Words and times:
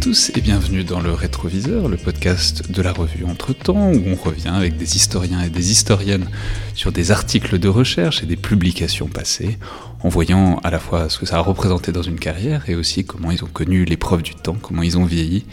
tous 0.00 0.32
et 0.34 0.40
bienvenue 0.40 0.82
dans 0.82 1.00
le 1.00 1.12
Rétroviseur, 1.12 1.86
le 1.86 1.98
podcast 1.98 2.72
de 2.72 2.80
la 2.80 2.90
revue 2.90 3.26
Entre-temps, 3.26 3.92
où 3.92 4.02
on 4.06 4.14
revient 4.14 4.48
avec 4.48 4.78
des 4.78 4.96
historiens 4.96 5.42
et 5.42 5.50
des 5.50 5.72
historiennes 5.72 6.26
sur 6.74 6.90
des 6.90 7.10
articles 7.10 7.58
de 7.58 7.68
recherche 7.68 8.22
et 8.22 8.26
des 8.26 8.36
publications 8.36 9.08
passées, 9.08 9.58
en 10.02 10.08
voyant 10.08 10.58
à 10.64 10.70
la 10.70 10.78
fois 10.78 11.10
ce 11.10 11.18
que 11.18 11.26
ça 11.26 11.36
a 11.36 11.40
représenté 11.40 11.92
dans 11.92 12.00
une 12.00 12.18
carrière 12.18 12.70
et 12.70 12.76
aussi 12.76 13.04
comment 13.04 13.30
ils 13.30 13.44
ont 13.44 13.48
connu 13.52 13.84
l'épreuve 13.84 14.22
du 14.22 14.34
temps, 14.34 14.56
comment 14.60 14.82
ils 14.82 14.96
ont 14.96 15.04
vieilli 15.04 15.44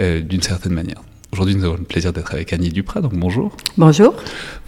euh, 0.00 0.20
d'une 0.20 0.42
certaine 0.42 0.74
manière. 0.74 1.00
Aujourd'hui, 1.34 1.56
nous 1.56 1.64
avons 1.64 1.74
le 1.74 1.82
plaisir 1.82 2.12
d'être 2.12 2.32
avec 2.32 2.52
Annie 2.52 2.68
Duprat, 2.68 3.00
donc 3.00 3.14
bonjour. 3.14 3.56
Bonjour. 3.76 4.14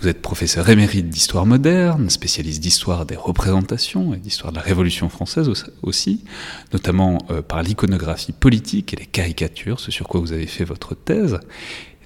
Vous 0.00 0.08
êtes 0.08 0.20
professeur 0.20 0.68
émérite 0.68 1.08
d'histoire 1.08 1.46
moderne, 1.46 2.10
spécialiste 2.10 2.60
d'histoire 2.60 3.06
des 3.06 3.14
représentations 3.14 4.14
et 4.14 4.16
d'histoire 4.16 4.50
de 4.50 4.56
la 4.56 4.64
Révolution 4.64 5.08
française 5.08 5.48
aussi, 5.84 6.24
notamment 6.72 7.18
euh, 7.30 7.40
par 7.40 7.62
l'iconographie 7.62 8.32
politique 8.32 8.92
et 8.92 8.96
les 8.96 9.06
caricatures, 9.06 9.78
ce 9.78 9.92
sur 9.92 10.08
quoi 10.08 10.18
vous 10.18 10.32
avez 10.32 10.48
fait 10.48 10.64
votre 10.64 10.96
thèse 10.96 11.38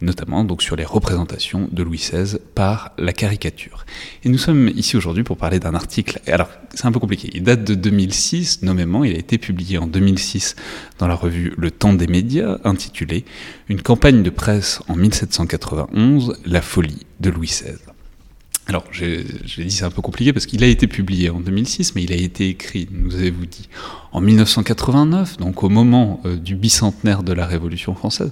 notamment 0.00 0.45
donc 0.45 0.62
sur 0.62 0.77
les 0.77 0.84
représentations 0.84 1.68
de 1.72 1.82
Louis 1.82 1.98
XVI 1.98 2.38
par 2.54 2.92
la 2.98 3.12
caricature. 3.12 3.84
Et 4.24 4.28
nous 4.28 4.38
sommes 4.38 4.68
ici 4.68 4.96
aujourd'hui 4.96 5.23
pour 5.23 5.36
parler 5.36 5.60
d'un 5.60 5.74
article. 5.74 6.20
Alors, 6.26 6.48
c'est 6.74 6.86
un 6.86 6.92
peu 6.92 7.00
compliqué. 7.00 7.30
Il 7.34 7.42
date 7.42 7.64
de 7.64 7.74
2006, 7.74 8.62
nommément. 8.62 9.04
Il 9.04 9.14
a 9.14 9.18
été 9.18 9.38
publié 9.38 9.78
en 9.78 9.86
2006 9.86 10.56
dans 10.98 11.06
la 11.06 11.14
revue 11.14 11.52
Le 11.56 11.70
Temps 11.70 11.92
des 11.92 12.06
médias, 12.06 12.59
intitulé 12.64 13.24
Une 13.68 13.82
campagne 13.82 14.23
de 14.23 14.30
presse 14.30 14.80
en 14.88 14.96
1791, 14.96 16.40
la 16.46 16.62
folie 16.62 17.06
de 17.20 17.30
Louis 17.30 17.48
XVI. 17.48 17.76
Alors, 18.70 18.84
j'ai 18.92 19.24
dit 19.24 19.70
c'est 19.73 19.84
un 19.84 19.90
peu 19.90 20.01
compliqué 20.01 20.32
parce 20.32 20.46
qu'il 20.46 20.62
a 20.62 20.66
été 20.68 20.87
publié 20.87 21.28
en 21.28 21.40
2006, 21.40 21.96
mais 21.96 22.04
il 22.04 22.12
a 22.12 22.16
été 22.16 22.48
écrit, 22.48 22.88
nous 22.93 23.16
avez-vous 23.16 23.46
dit, 23.46 23.68
en 24.12 24.21
1989, 24.21 25.38
donc 25.38 25.65
au 25.65 25.68
moment 25.68 26.21
euh, 26.24 26.37
du 26.37 26.54
bicentenaire 26.54 27.24
de 27.24 27.32
la 27.32 27.46
Révolution 27.46 27.96
française. 27.96 28.30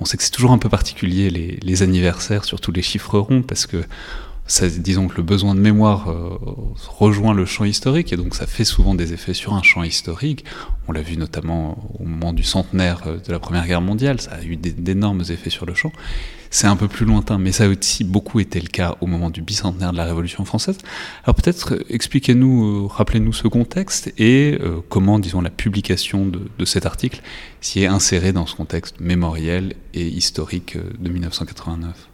On 0.00 0.04
sait 0.04 0.16
que 0.16 0.22
c'est 0.22 0.30
toujours 0.30 0.52
un 0.52 0.58
peu 0.58 0.68
particulier 0.68 1.30
les, 1.30 1.82
anniversaires, 1.82 2.44
surtout 2.44 2.72
les 2.72 2.82
chiffres 2.82 3.18
ronds, 3.18 3.42
parce 3.42 3.66
que 3.66 3.84
disons 4.78 5.08
que 5.08 5.16
le 5.16 5.22
besoin 5.22 5.54
de 5.54 5.60
mémoire 5.60 6.10
euh, 6.10 6.38
rejoint 6.88 7.34
le 7.34 7.46
champ 7.46 7.64
historique, 7.64 8.12
et 8.12 8.16
donc 8.16 8.34
ça 8.34 8.46
fait 8.46 8.64
souvent 8.64 8.94
des 8.94 9.12
effets 9.12 9.34
sur 9.34 9.54
un 9.54 9.62
champ 9.62 9.82
historique. 9.82 10.44
On 10.86 10.92
l'a 10.92 11.02
vu 11.02 11.16
notamment 11.16 11.90
au 11.98 12.04
moment 12.04 12.32
du 12.32 12.42
centenaire 12.42 13.02
euh, 13.06 13.18
de 13.18 13.32
la 13.32 13.38
Première 13.38 13.66
Guerre 13.66 13.80
mondiale, 13.80 14.20
ça 14.20 14.32
a 14.32 14.42
eu 14.42 14.56
d'énormes 14.56 15.22
effets 15.30 15.50
sur 15.50 15.66
le 15.66 15.74
champ 15.74 15.92
c'est 16.50 16.66
un 16.66 16.76
peu 16.76 16.88
plus 16.88 17.06
lointain, 17.06 17.38
mais 17.38 17.52
ça 17.52 17.64
a 17.64 17.68
aussi 17.68 18.04
beaucoup 18.04 18.40
été 18.40 18.60
le 18.60 18.68
cas 18.68 18.96
au 19.00 19.06
moment 19.06 19.30
du 19.30 19.42
bicentenaire 19.42 19.92
de 19.92 19.96
la 19.96 20.04
Révolution 20.04 20.44
française. 20.44 20.78
Alors 21.24 21.34
peut-être 21.34 21.74
euh, 21.74 21.84
expliquez-nous, 21.88 22.84
euh, 22.84 22.86
rappelez-nous 22.86 23.32
ce 23.32 23.48
contexte 23.48 24.12
et 24.18 24.58
euh, 24.60 24.80
comment, 24.88 25.18
disons, 25.18 25.40
la 25.40 25.50
publication 25.50 26.26
de, 26.26 26.40
de 26.58 26.64
cet 26.64 26.86
article 26.86 27.22
s'y 27.60 27.82
est 27.82 27.86
insérée 27.86 28.32
dans 28.32 28.46
ce 28.46 28.54
contexte 28.54 29.00
mémoriel 29.00 29.74
et 29.94 30.06
historique 30.06 30.76
de 30.76 31.08
1989. 31.08 32.08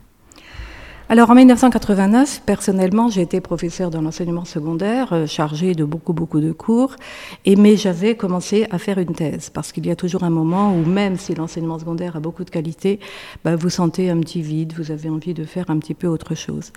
Alors 1.13 1.29
en 1.29 1.35
1989, 1.35 2.41
personnellement, 2.47 3.11
j'ai 3.11 3.21
été 3.21 3.43
professeur 3.43 3.91
dans 3.91 4.01
l'enseignement 4.01 4.47
secondaire, 4.47 5.13
euh, 5.13 5.27
chargé 5.27 5.75
de 5.75 5.85
beaucoup 5.85 6.15
beaucoup 6.15 6.41
de 6.41 6.53
cours, 6.53 6.97
et 7.45 7.55
mais 7.55 7.77
j'avais 7.77 8.15
commencé 8.17 8.67
à 8.71 8.79
faire 8.79 8.97
une 8.97 9.13
thèse 9.15 9.51
parce 9.51 9.73
qu'il 9.73 9.85
y 9.85 9.91
a 9.91 9.95
toujours 9.95 10.25
un 10.25 10.31
moment 10.31 10.75
où 10.75 10.83
même 10.87 11.19
si 11.19 11.35
l'enseignement 11.35 11.79
secondaire 11.79 12.17
a 12.17 12.21
beaucoup 12.21 12.45
de 12.45 12.49
qualité, 12.49 12.99
bah, 13.45 13.57
vous 13.57 13.69
sentez 13.69 14.09
un 14.09 14.19
petit 14.21 14.41
vide, 14.41 14.73
vous 14.75 14.91
avez 14.91 15.11
envie 15.11 15.35
de 15.35 15.45
faire 15.45 15.69
un 15.69 15.79
petit 15.81 15.93
peu 15.93 16.07
autre 16.07 16.35
chose. 16.35 16.73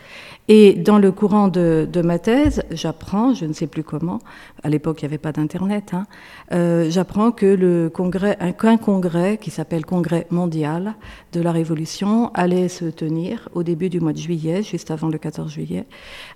Et 0.49 0.73
dans 0.73 0.99
le 0.99 1.13
courant 1.13 1.47
de, 1.47 1.87
ma 2.03 2.19
thèse, 2.19 2.61
j'apprends, 2.71 3.33
je 3.33 3.45
ne 3.45 3.53
sais 3.53 3.67
plus 3.67 3.83
comment, 3.83 4.19
à 4.63 4.69
l'époque 4.69 5.01
il 5.01 5.05
n'y 5.05 5.11
avait 5.11 5.17
pas 5.17 5.31
d'internet, 5.31 5.93
hein, 5.93 6.07
euh, 6.51 6.87
j'apprends 6.89 7.31
que 7.31 7.45
le 7.45 7.89
congrès, 7.89 8.35
un, 8.41 8.51
un 8.67 8.77
congrès 8.77 9.37
qui 9.37 9.49
s'appelle 9.49 9.85
Congrès 9.85 10.27
mondial 10.29 10.95
de 11.31 11.39
la 11.39 11.53
Révolution 11.53 12.31
allait 12.33 12.67
se 12.67 12.83
tenir 12.83 13.47
au 13.53 13.63
début 13.63 13.87
du 13.87 14.01
mois 14.01 14.11
de 14.11 14.24
juillet, 14.25 14.63
juste 14.63 14.91
avant 14.91 15.07
le 15.07 15.17
14 15.17 15.51
juillet, 15.51 15.85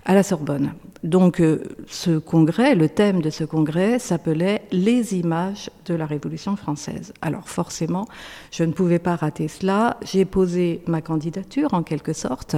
à 0.04 0.14
la 0.14 0.22
Sorbonne. 0.22 0.72
Donc 1.02 1.40
euh, 1.40 1.62
ce 1.86 2.18
congrès, 2.18 2.74
le 2.74 2.88
thème 2.88 3.20
de 3.20 3.30
ce 3.30 3.44
congrès 3.44 3.98
s'appelait 3.98 4.62
Les 4.70 5.14
images 5.14 5.70
de 5.86 5.94
la 5.94 6.06
Révolution 6.06 6.56
française. 6.56 7.12
Alors 7.22 7.48
forcément, 7.48 8.06
je 8.50 8.64
ne 8.64 8.72
pouvais 8.72 8.98
pas 8.98 9.16
rater 9.16 9.48
cela. 9.48 9.96
J'ai 10.02 10.24
posé 10.24 10.82
ma 10.86 11.00
candidature 11.00 11.74
en 11.74 11.82
quelque 11.82 12.12
sorte, 12.12 12.56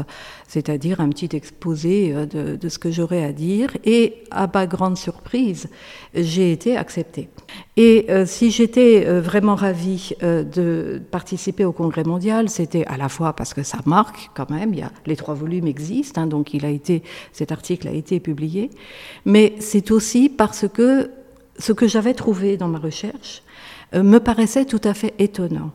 c'est-à-dire 0.48 1.00
un 1.00 1.09
petit 1.09 1.34
exposé 1.34 2.12
euh, 2.14 2.56
de, 2.56 2.69
ce 2.69 2.78
que 2.78 2.91
j'aurais 2.91 3.25
à 3.25 3.32
dire, 3.32 3.70
et 3.84 4.25
à 4.31 4.49
ma 4.53 4.66
grande 4.66 4.97
surprise, 4.97 5.69
j'ai 6.14 6.53
été 6.53 6.76
acceptée. 6.76 7.28
Et 7.76 8.06
euh, 8.10 8.26
si 8.26 8.50
j'étais 8.50 9.04
vraiment 9.20 9.54
ravie 9.54 10.12
de 10.20 11.00
participer 11.10 11.64
au 11.64 11.72
Congrès 11.72 12.04
mondial, 12.04 12.49
c'était 12.49 12.84
à 12.87 12.97
la 12.97 13.09
fois 13.09 13.32
parce 13.34 13.54
que 13.54 13.62
ça 13.62 13.78
marque 13.87 14.31
quand 14.34 14.50
même, 14.50 14.72
il 14.72 14.81
y 14.81 14.82
a, 14.82 14.91
les 15.06 15.16
trois 15.22 15.34
volumes 15.34 15.69
existent, 15.69 16.21
hein, 16.21 16.27
donc 16.27 16.50
cet 17.33 17.53
article 17.53 17.88
a 17.88 17.93
été 17.93 18.21
publié, 18.21 18.71
mais 19.25 19.55
c'est 19.60 19.91
aussi 19.91 20.28
parce 20.28 20.66
que 20.69 21.10
ce 21.59 21.72
que 21.72 21.87
j'avais 21.87 22.15
trouvé 22.15 22.56
dans 22.56 22.69
ma 22.69 22.78
recherche 22.78 23.43
me 23.94 24.19
paraissait 24.19 24.64
tout 24.64 24.80
à 24.84 24.94
fait 24.94 25.14
étonnant. 25.19 25.72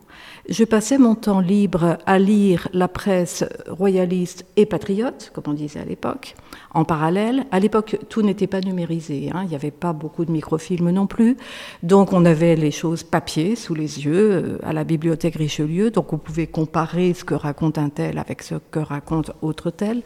Je 0.49 0.63
passais 0.63 0.97
mon 0.97 1.15
temps 1.15 1.41
libre 1.41 1.97
à 2.05 2.19
lire 2.19 2.69
la 2.71 2.87
presse 2.87 3.43
royaliste 3.67 4.45
et 4.55 4.65
patriote, 4.65 5.29
comme 5.33 5.43
on 5.47 5.53
disait 5.53 5.81
à 5.81 5.85
l'époque, 5.85 6.35
en 6.73 6.85
parallèle. 6.85 7.45
À 7.51 7.59
l'époque, 7.59 7.97
tout 8.07 8.21
n'était 8.21 8.47
pas 8.47 8.61
numérisé, 8.61 9.29
hein. 9.33 9.41
il 9.43 9.49
n'y 9.49 9.55
avait 9.55 9.71
pas 9.71 9.91
beaucoup 9.91 10.23
de 10.23 10.31
microfilms 10.31 10.89
non 10.91 11.05
plus, 11.05 11.35
donc 11.83 12.13
on 12.13 12.23
avait 12.23 12.55
les 12.55 12.71
choses 12.71 13.03
papier 13.03 13.57
sous 13.57 13.75
les 13.75 14.05
yeux 14.05 14.31
euh, 14.31 14.57
à 14.63 14.71
la 14.71 14.85
bibliothèque 14.85 15.35
Richelieu, 15.35 15.91
donc 15.91 16.13
on 16.13 16.17
pouvait 16.17 16.47
comparer 16.47 17.13
ce 17.13 17.25
que 17.25 17.33
raconte 17.33 17.77
un 17.77 17.89
tel 17.89 18.17
avec 18.17 18.41
ce 18.41 18.55
que 18.71 18.79
raconte 18.79 19.31
autre 19.41 19.69
tel. 19.69 20.01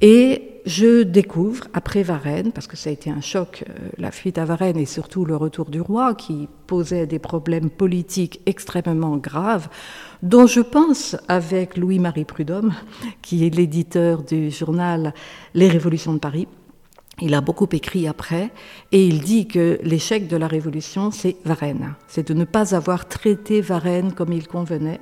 Et 0.00 0.54
je 0.66 1.02
découvre, 1.02 1.64
après 1.74 2.02
Varennes, 2.02 2.52
parce 2.52 2.66
que 2.66 2.76
ça 2.76 2.88
a 2.88 2.92
été 2.92 3.10
un 3.10 3.20
choc, 3.20 3.64
euh, 3.68 3.88
la 3.98 4.10
fuite 4.10 4.38
à 4.38 4.44
Varennes 4.44 4.78
et 4.78 4.86
surtout 4.86 5.24
le 5.24 5.36
retour 5.36 5.70
du 5.70 5.80
roi, 5.80 6.14
qui 6.14 6.48
posait 6.66 7.06
des 7.06 7.18
problèmes 7.18 7.70
politiques 7.70 8.40
extrêmement 8.46 9.16
graves, 9.16 9.68
dont 10.22 10.46
je 10.46 10.60
pense 10.60 11.16
avec 11.28 11.76
Louis-Marie 11.76 12.24
Prudhomme, 12.24 12.72
qui 13.20 13.46
est 13.46 13.54
l'éditeur 13.54 14.22
du 14.22 14.50
journal 14.50 15.12
Les 15.52 15.68
Révolutions 15.68 16.14
de 16.14 16.18
Paris. 16.18 16.48
Il 17.20 17.34
a 17.34 17.40
beaucoup 17.40 17.68
écrit 17.70 18.08
après 18.08 18.50
et 18.90 19.06
il 19.06 19.20
dit 19.20 19.46
que 19.46 19.78
l'échec 19.82 20.26
de 20.26 20.36
la 20.36 20.48
Révolution, 20.48 21.12
c'est 21.12 21.36
Varennes. 21.44 21.94
C'est 22.08 22.26
de 22.26 22.34
ne 22.34 22.44
pas 22.44 22.74
avoir 22.74 23.06
traité 23.06 23.60
Varennes 23.60 24.12
comme 24.12 24.32
il 24.32 24.48
convenait, 24.48 25.00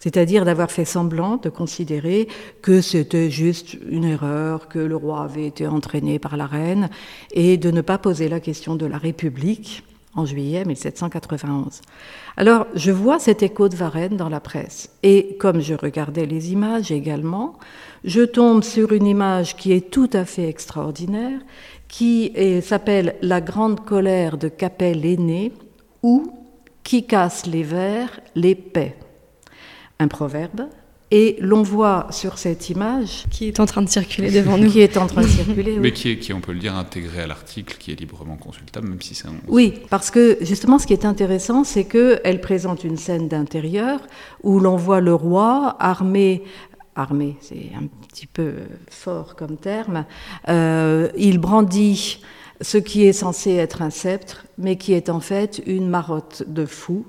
c'est-à-dire 0.00 0.44
d'avoir 0.44 0.70
fait 0.70 0.84
semblant 0.84 1.36
de 1.36 1.48
considérer 1.48 2.28
que 2.62 2.80
c'était 2.80 3.30
juste 3.30 3.76
une 3.88 4.04
erreur, 4.04 4.68
que 4.68 4.78
le 4.78 4.96
roi 4.96 5.22
avait 5.22 5.46
été 5.46 5.66
entraîné 5.66 6.18
par 6.18 6.36
la 6.36 6.46
reine, 6.46 6.88
et 7.32 7.56
de 7.56 7.70
ne 7.70 7.80
pas 7.80 7.98
poser 7.98 8.28
la 8.28 8.40
question 8.40 8.76
de 8.76 8.86
la 8.86 8.98
République 8.98 9.82
en 10.14 10.24
juillet 10.24 10.64
1791. 10.64 11.80
Alors, 12.36 12.66
je 12.74 12.90
vois 12.90 13.18
cet 13.18 13.42
écho 13.42 13.68
de 13.68 13.76
Varennes 13.76 14.16
dans 14.16 14.28
la 14.28 14.40
presse, 14.40 14.90
et 15.02 15.36
comme 15.38 15.60
je 15.60 15.74
regardais 15.74 16.26
les 16.26 16.52
images 16.52 16.90
également, 16.90 17.58
je 18.04 18.22
tombe 18.22 18.62
sur 18.62 18.92
une 18.92 19.06
image 19.06 19.56
qui 19.56 19.72
est 19.72 19.90
tout 19.90 20.10
à 20.12 20.24
fait 20.24 20.48
extraordinaire, 20.48 21.40
qui 21.88 22.32
s'appelle 22.62 23.16
La 23.22 23.40
grande 23.40 23.84
colère 23.84 24.38
de 24.38 24.48
Capelle 24.48 25.04
aîné, 25.04 25.52
ou 26.02 26.32
Qui 26.84 27.06
casse 27.06 27.46
les 27.46 27.62
verres, 27.64 28.20
les 28.34 28.54
paix 28.54 28.96
un 29.98 30.08
proverbe. 30.08 30.62
Et 31.10 31.38
l'on 31.40 31.62
voit 31.62 32.06
sur 32.10 32.36
cette 32.36 32.68
image 32.68 33.24
qui 33.30 33.48
est 33.48 33.60
en 33.60 33.66
train 33.66 33.80
de 33.80 33.88
circuler 33.88 34.30
devant 34.30 34.58
nous, 34.58 34.70
qui 34.70 34.80
est 34.80 34.98
en 34.98 35.06
train 35.06 35.22
de 35.22 35.26
circuler, 35.26 35.72
oui. 35.72 35.78
mais 35.80 35.92
qui 35.92 36.10
est, 36.10 36.18
qui 36.18 36.34
on 36.34 36.42
peut 36.42 36.52
le 36.52 36.58
dire, 36.58 36.76
intégré 36.76 37.22
à 37.22 37.26
l'article, 37.26 37.76
qui 37.78 37.92
est 37.92 37.94
librement 37.94 38.36
consultable, 38.36 38.88
même 38.88 39.00
si 39.00 39.14
c'est 39.14 39.26
un... 39.26 39.32
Oui, 39.46 39.72
parce 39.88 40.10
que 40.10 40.36
justement, 40.42 40.78
ce 40.78 40.86
qui 40.86 40.92
est 40.92 41.06
intéressant, 41.06 41.64
c'est 41.64 41.84
que 41.84 42.20
elle 42.24 42.42
présente 42.42 42.84
une 42.84 42.98
scène 42.98 43.26
d'intérieur 43.26 44.00
où 44.42 44.60
l'on 44.60 44.76
voit 44.76 45.00
le 45.00 45.14
roi 45.14 45.76
armé 45.80 46.42
armé, 46.98 47.36
c'est 47.40 47.70
un 47.76 47.86
petit 48.08 48.26
peu 48.26 48.54
fort 48.90 49.36
comme 49.36 49.56
terme. 49.56 50.04
Euh, 50.48 51.08
il 51.16 51.38
brandit 51.38 52.20
ce 52.60 52.76
qui 52.76 53.04
est 53.04 53.12
censé 53.12 53.52
être 53.52 53.82
un 53.82 53.90
sceptre, 53.90 54.44
mais 54.58 54.76
qui 54.76 54.92
est 54.92 55.08
en 55.08 55.20
fait 55.20 55.62
une 55.66 55.88
marotte 55.88 56.42
de 56.46 56.66
fou. 56.66 57.06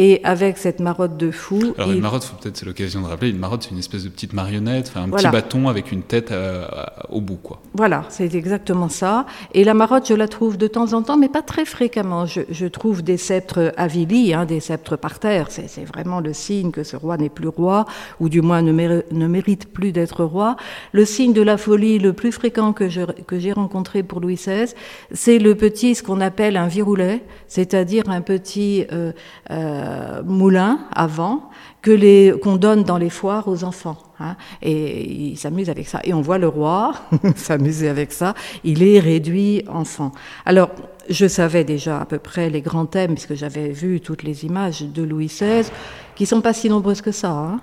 Et 0.00 0.20
avec 0.22 0.58
cette 0.58 0.78
marotte 0.78 1.16
de 1.16 1.32
fou. 1.32 1.74
Alors, 1.76 1.90
une 1.90 2.00
marotte, 2.00 2.32
peut-être 2.40 2.56
c'est 2.56 2.66
l'occasion 2.66 3.00
de 3.00 3.06
rappeler, 3.06 3.30
une 3.30 3.38
marotte, 3.38 3.64
c'est 3.64 3.70
une 3.70 3.78
espèce 3.78 4.04
de 4.04 4.08
petite 4.08 4.32
marionnette, 4.32 4.92
un 4.94 5.08
petit 5.08 5.26
bâton 5.28 5.68
avec 5.68 5.90
une 5.90 6.02
tête 6.02 6.30
euh, 6.30 6.66
au 7.08 7.20
bout, 7.20 7.36
quoi. 7.36 7.60
Voilà, 7.74 8.04
c'est 8.08 8.32
exactement 8.34 8.88
ça. 8.88 9.26
Et 9.54 9.64
la 9.64 9.74
marotte, 9.74 10.06
je 10.08 10.14
la 10.14 10.28
trouve 10.28 10.56
de 10.56 10.68
temps 10.68 10.92
en 10.92 11.02
temps, 11.02 11.16
mais 11.16 11.28
pas 11.28 11.42
très 11.42 11.64
fréquemment. 11.64 12.26
Je, 12.26 12.42
je 12.48 12.66
trouve 12.66 13.02
des 13.02 13.16
sceptres 13.16 13.72
avilis, 13.76 14.34
hein, 14.34 14.44
des 14.44 14.60
sceptres 14.60 14.96
par 14.96 15.18
terre. 15.18 15.48
C'est 15.50 15.84
vraiment 15.84 16.20
le 16.20 16.32
signe 16.32 16.70
que 16.70 16.84
ce 16.84 16.96
roi 16.96 17.16
n'est 17.16 17.28
plus 17.28 17.48
roi, 17.48 17.84
ou 18.20 18.28
du 18.28 18.40
moins 18.40 18.62
ne, 18.62 18.70
mérite, 18.70 19.10
ne 19.10 19.26
mérite 19.26 19.72
plus 19.72 19.90
d'être 19.90 20.22
roi. 20.22 20.56
Le 20.92 21.04
signe 21.04 21.32
de 21.32 21.42
la 21.42 21.56
folie 21.56 21.98
le 21.98 22.12
plus 22.12 22.30
fréquent 22.30 22.72
que 22.72 22.88
j'ai 22.88 23.04
que 23.26 23.54
rencontré 23.54 24.02
pour 24.02 24.20
Louis 24.20 24.34
XVI, 24.34 24.74
c'est 25.12 25.38
le 25.38 25.54
petit, 25.54 25.94
ce 25.94 26.02
qu'on 26.02 26.20
appelle 26.20 26.56
un 26.56 26.68
c'est-à-dire 27.46 28.08
un 28.08 28.20
petit 28.20 28.86
euh, 28.92 29.12
euh, 29.50 30.22
moulin 30.24 30.80
avant 30.94 31.50
que 31.82 31.90
les 31.90 32.34
qu'on 32.42 32.56
donne 32.56 32.82
dans 32.84 32.98
les 32.98 33.10
foires 33.10 33.48
aux 33.48 33.64
enfants. 33.64 33.98
Hein, 34.20 34.36
et 34.62 35.30
il 35.30 35.36
s'amuse 35.36 35.70
avec 35.70 35.86
ça. 35.86 36.00
Et 36.04 36.12
on 36.12 36.20
voit 36.20 36.38
le 36.38 36.48
roi 36.48 36.94
s'amuser 37.36 37.88
avec 37.88 38.12
ça. 38.12 38.34
Il 38.64 38.82
est 38.82 38.98
réduit 38.98 39.64
enfant. 39.68 40.12
Alors, 40.44 40.70
je 41.08 41.26
savais 41.26 41.64
déjà 41.64 42.00
à 42.00 42.04
peu 42.04 42.18
près 42.18 42.50
les 42.50 42.60
grands 42.60 42.86
thèmes, 42.86 43.12
puisque 43.14 43.34
j'avais 43.34 43.70
vu 43.70 44.00
toutes 44.00 44.24
les 44.24 44.44
images 44.44 44.82
de 44.82 45.02
Louis 45.02 45.26
XVI, 45.26 45.70
qui 46.16 46.26
sont 46.26 46.40
pas 46.40 46.52
si 46.52 46.68
nombreuses 46.68 47.00
que 47.00 47.12
ça, 47.12 47.30
hein, 47.30 47.60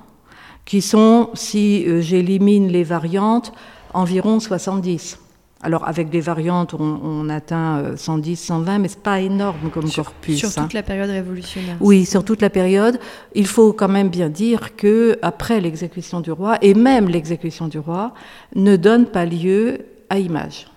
qui 0.63 0.81
sont, 0.81 1.29
si 1.33 1.85
euh, 1.87 2.01
j'élimine 2.01 2.69
les 2.69 2.83
variantes, 2.83 3.53
environ 3.93 4.39
70. 4.39 5.19
Alors 5.65 5.87
avec 5.87 6.09
des 6.09 6.21
variantes, 6.21 6.75
on, 6.75 7.27
atteint 7.27 7.95
110, 7.95 8.35
120, 8.35 8.77
mais 8.77 8.87
c'est 8.87 9.01
pas 9.01 9.19
énorme 9.19 9.71
comme 9.73 9.89
corpus. 9.89 10.37
Sur 10.37 10.49
toute 10.49 10.59
hein. 10.59 10.67
la 10.71 10.83
période 10.83 11.09
révolutionnaire. 11.09 11.77
Oui, 11.79 12.05
sur 12.05 12.23
toute 12.23 12.39
la 12.43 12.51
période. 12.51 12.99
Il 13.33 13.47
faut 13.47 13.73
quand 13.73 13.87
même 13.87 14.09
bien 14.09 14.29
dire 14.29 14.75
que 14.75 15.17
après 15.23 15.59
l'exécution 15.59 16.21
du 16.21 16.31
roi, 16.31 16.59
et 16.61 16.75
même 16.75 17.09
l'exécution 17.09 17.67
du 17.67 17.79
roi, 17.79 18.13
ne 18.55 18.75
donne 18.75 19.07
pas 19.07 19.25
lieu 19.25 19.79
à 20.11 20.19
image 20.19 20.67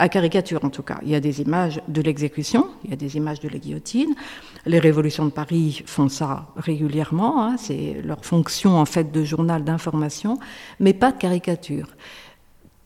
à 0.00 0.08
caricature 0.08 0.64
en 0.64 0.70
tout 0.70 0.84
cas. 0.84 0.98
Il 1.02 1.08
y 1.08 1.14
a 1.14 1.20
des 1.20 1.40
images 1.40 1.80
de 1.88 2.00
l'exécution, 2.00 2.68
il 2.84 2.90
y 2.90 2.92
a 2.92 2.96
des 2.96 3.16
images 3.16 3.40
de 3.40 3.48
la 3.48 3.58
guillotine. 3.58 4.14
Les 4.64 4.78
révolutions 4.78 5.24
de 5.24 5.30
Paris 5.30 5.82
font 5.86 6.08
ça 6.08 6.48
régulièrement, 6.56 7.42
hein. 7.42 7.56
c'est 7.58 8.00
leur 8.04 8.24
fonction 8.24 8.76
en 8.76 8.84
fait 8.84 9.10
de 9.10 9.24
journal 9.24 9.64
d'information, 9.64 10.38
mais 10.78 10.92
pas 10.92 11.10
de 11.10 11.18
caricature. 11.18 11.88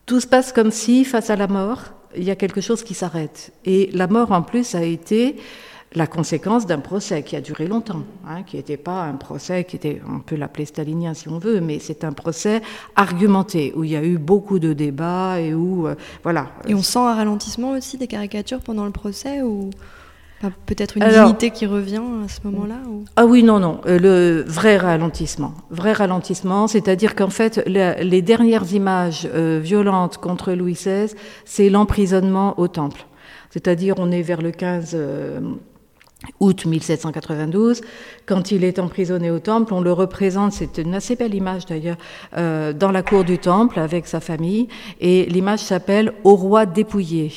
Tout 0.05 0.19
se 0.19 0.27
passe 0.27 0.51
comme 0.51 0.71
si, 0.71 1.05
face 1.05 1.29
à 1.29 1.35
la 1.35 1.47
mort, 1.47 1.93
il 2.15 2.23
y 2.23 2.31
a 2.31 2.35
quelque 2.35 2.61
chose 2.61 2.83
qui 2.83 2.93
s'arrête. 2.93 3.53
Et 3.65 3.89
la 3.93 4.07
mort 4.07 4.31
en 4.31 4.41
plus 4.41 4.75
a 4.75 4.83
été 4.83 5.37
la 5.95 6.07
conséquence 6.07 6.65
d'un 6.65 6.79
procès 6.79 7.23
qui 7.23 7.35
a 7.35 7.41
duré 7.41 7.67
longtemps, 7.67 8.03
hein, 8.27 8.43
qui 8.43 8.57
n'était 8.57 8.77
pas 8.77 9.03
un 9.03 9.13
procès 9.13 9.63
qui 9.63 9.75
était, 9.75 10.01
on 10.09 10.19
peut 10.19 10.35
l'appeler 10.35 10.65
stalinien 10.65 11.13
si 11.13 11.29
on 11.29 11.37
veut, 11.37 11.61
mais 11.61 11.79
c'est 11.79 12.03
un 12.03 12.13
procès 12.13 12.61
argumenté 12.95 13.73
où 13.75 13.83
il 13.83 13.91
y 13.91 13.95
a 13.95 14.03
eu 14.03 14.17
beaucoup 14.17 14.59
de 14.59 14.73
débats 14.73 15.39
et 15.39 15.53
où 15.53 15.87
euh, 15.87 15.95
voilà. 16.23 16.51
Et 16.67 16.73
on 16.73 16.81
sent 16.81 16.99
un 16.99 17.15
ralentissement 17.15 17.71
aussi 17.71 17.97
des 17.97 18.07
caricatures 18.07 18.61
pendant 18.61 18.85
le 18.85 18.91
procès 18.91 19.41
ou 19.41 19.69
peut-être 20.65 20.97
une 20.97 21.07
dignité 21.07 21.51
qui 21.51 21.65
revient 21.65 22.01
à 22.23 22.27
ce 22.27 22.39
moment-là 22.45 22.75
Ah 23.15 23.25
oui, 23.25 23.43
non, 23.43 23.59
non, 23.59 23.81
euh, 23.85 23.99
le 23.99 24.43
vrai 24.47 24.77
ralentissement, 24.77 25.53
vrai 25.69 25.93
ralentissement, 25.93 26.67
c'est-à-dire 26.67 27.15
qu'en 27.15 27.29
fait 27.29 27.63
les 27.65 28.21
dernières 28.21 28.73
images 28.73 29.27
euh, 29.33 29.59
violentes 29.61 30.17
contre 30.17 30.53
Louis 30.53 30.73
XVI, 30.73 31.13
c'est 31.45 31.69
l'emprisonnement 31.69 32.59
au 32.59 32.67
Temple. 32.67 33.05
C'est-à-dire 33.51 33.95
on 33.97 34.11
est 34.11 34.21
vers 34.21 34.41
le 34.41 34.51
15 34.51 34.97
août 36.39 36.65
1792, 36.65 37.81
quand 38.25 38.51
il 38.51 38.63
est 38.63 38.79
emprisonné 38.79 39.31
au 39.31 39.39
temple, 39.39 39.73
on 39.73 39.81
le 39.81 39.91
représente, 39.91 40.53
c'est 40.53 40.77
une 40.77 40.95
assez 40.95 41.15
belle 41.15 41.35
image 41.35 41.65
d'ailleurs, 41.65 41.97
euh, 42.37 42.73
dans 42.73 42.91
la 42.91 43.03
cour 43.03 43.23
du 43.23 43.37
temple 43.37 43.79
avec 43.79 44.07
sa 44.07 44.19
famille, 44.19 44.67
et 44.99 45.25
l'image 45.25 45.59
s'appelle 45.59 46.13
Au 46.23 46.35
roi 46.35 46.65
dépouillé. 46.65 47.31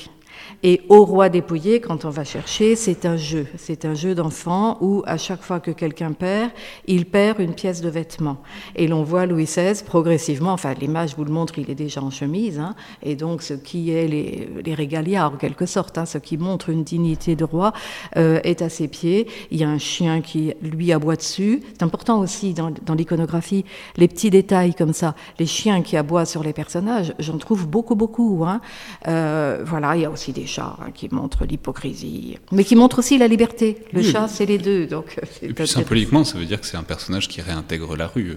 Et 0.62 0.82
au 0.88 1.04
roi 1.04 1.28
dépouillé, 1.28 1.80
quand 1.80 2.04
on 2.04 2.10
va 2.10 2.24
chercher, 2.24 2.76
c'est 2.76 3.04
un 3.06 3.16
jeu. 3.16 3.46
C'est 3.56 3.84
un 3.84 3.94
jeu 3.94 4.14
d'enfant 4.14 4.78
où, 4.80 5.02
à 5.06 5.18
chaque 5.18 5.42
fois 5.42 5.60
que 5.60 5.70
quelqu'un 5.70 6.12
perd, 6.12 6.50
il 6.86 7.06
perd 7.06 7.40
une 7.40 7.54
pièce 7.54 7.80
de 7.80 7.88
vêtement. 7.88 8.38
Et 8.74 8.88
l'on 8.88 9.02
voit 9.02 9.26
Louis 9.26 9.44
XVI 9.44 9.82
progressivement, 9.84 10.52
enfin 10.52 10.74
l'image 10.74 11.16
vous 11.16 11.24
le 11.24 11.32
montre, 11.32 11.58
il 11.58 11.70
est 11.70 11.74
déjà 11.74 12.02
en 12.02 12.10
chemise, 12.10 12.58
hein, 12.58 12.74
et 13.02 13.16
donc 13.16 13.42
ce 13.42 13.54
qui 13.54 13.90
est 13.90 14.06
les, 14.06 14.48
les 14.64 15.18
en 15.18 15.30
quelque 15.30 15.66
sorte, 15.66 15.98
hein, 15.98 16.06
ce 16.06 16.18
qui 16.18 16.36
montre 16.36 16.70
une 16.70 16.84
dignité 16.84 17.36
de 17.36 17.44
roi, 17.44 17.72
euh, 18.16 18.40
est 18.44 18.62
à 18.62 18.68
ses 18.68 18.88
pieds. 18.88 19.28
Il 19.50 19.58
y 19.58 19.64
a 19.64 19.68
un 19.68 19.78
chien 19.78 20.20
qui 20.20 20.54
lui 20.62 20.92
aboie 20.92 21.16
dessus. 21.16 21.62
C'est 21.72 21.82
important 21.82 22.20
aussi 22.20 22.54
dans, 22.54 22.70
dans 22.84 22.94
l'iconographie, 22.94 23.64
les 23.96 24.08
petits 24.08 24.30
détails 24.30 24.74
comme 24.74 24.92
ça, 24.92 25.14
les 25.38 25.46
chiens 25.46 25.82
qui 25.82 25.96
aboient 25.96 26.24
sur 26.24 26.42
les 26.42 26.52
personnages, 26.52 27.14
j'en 27.18 27.38
trouve 27.38 27.66
beaucoup, 27.66 27.94
beaucoup. 27.94 28.44
Hein. 28.46 28.60
Euh, 29.08 29.62
voilà, 29.64 29.96
il 29.96 30.02
y 30.02 30.04
a 30.04 30.10
aussi 30.10 30.25
des 30.32 30.46
chats 30.46 30.76
hein, 30.80 30.90
qui 30.92 31.08
montrent 31.12 31.44
l'hypocrisie, 31.44 32.38
mais 32.52 32.64
qui 32.64 32.76
montrent 32.76 32.98
aussi 32.98 33.18
la 33.18 33.28
liberté. 33.28 33.78
Le 33.92 34.02
chat, 34.02 34.28
c'est 34.28 34.46
les 34.46 34.58
deux. 34.58 34.86
Donc, 34.86 35.18
et 35.42 35.52
puis 35.52 35.66
symboliquement, 35.66 36.24
ça 36.24 36.38
veut 36.38 36.44
dire 36.44 36.60
que 36.60 36.66
c'est 36.66 36.76
un 36.76 36.82
personnage 36.82 37.28
qui 37.28 37.40
réintègre 37.40 37.96
la 37.96 38.06
rue, 38.06 38.30
euh, 38.30 38.36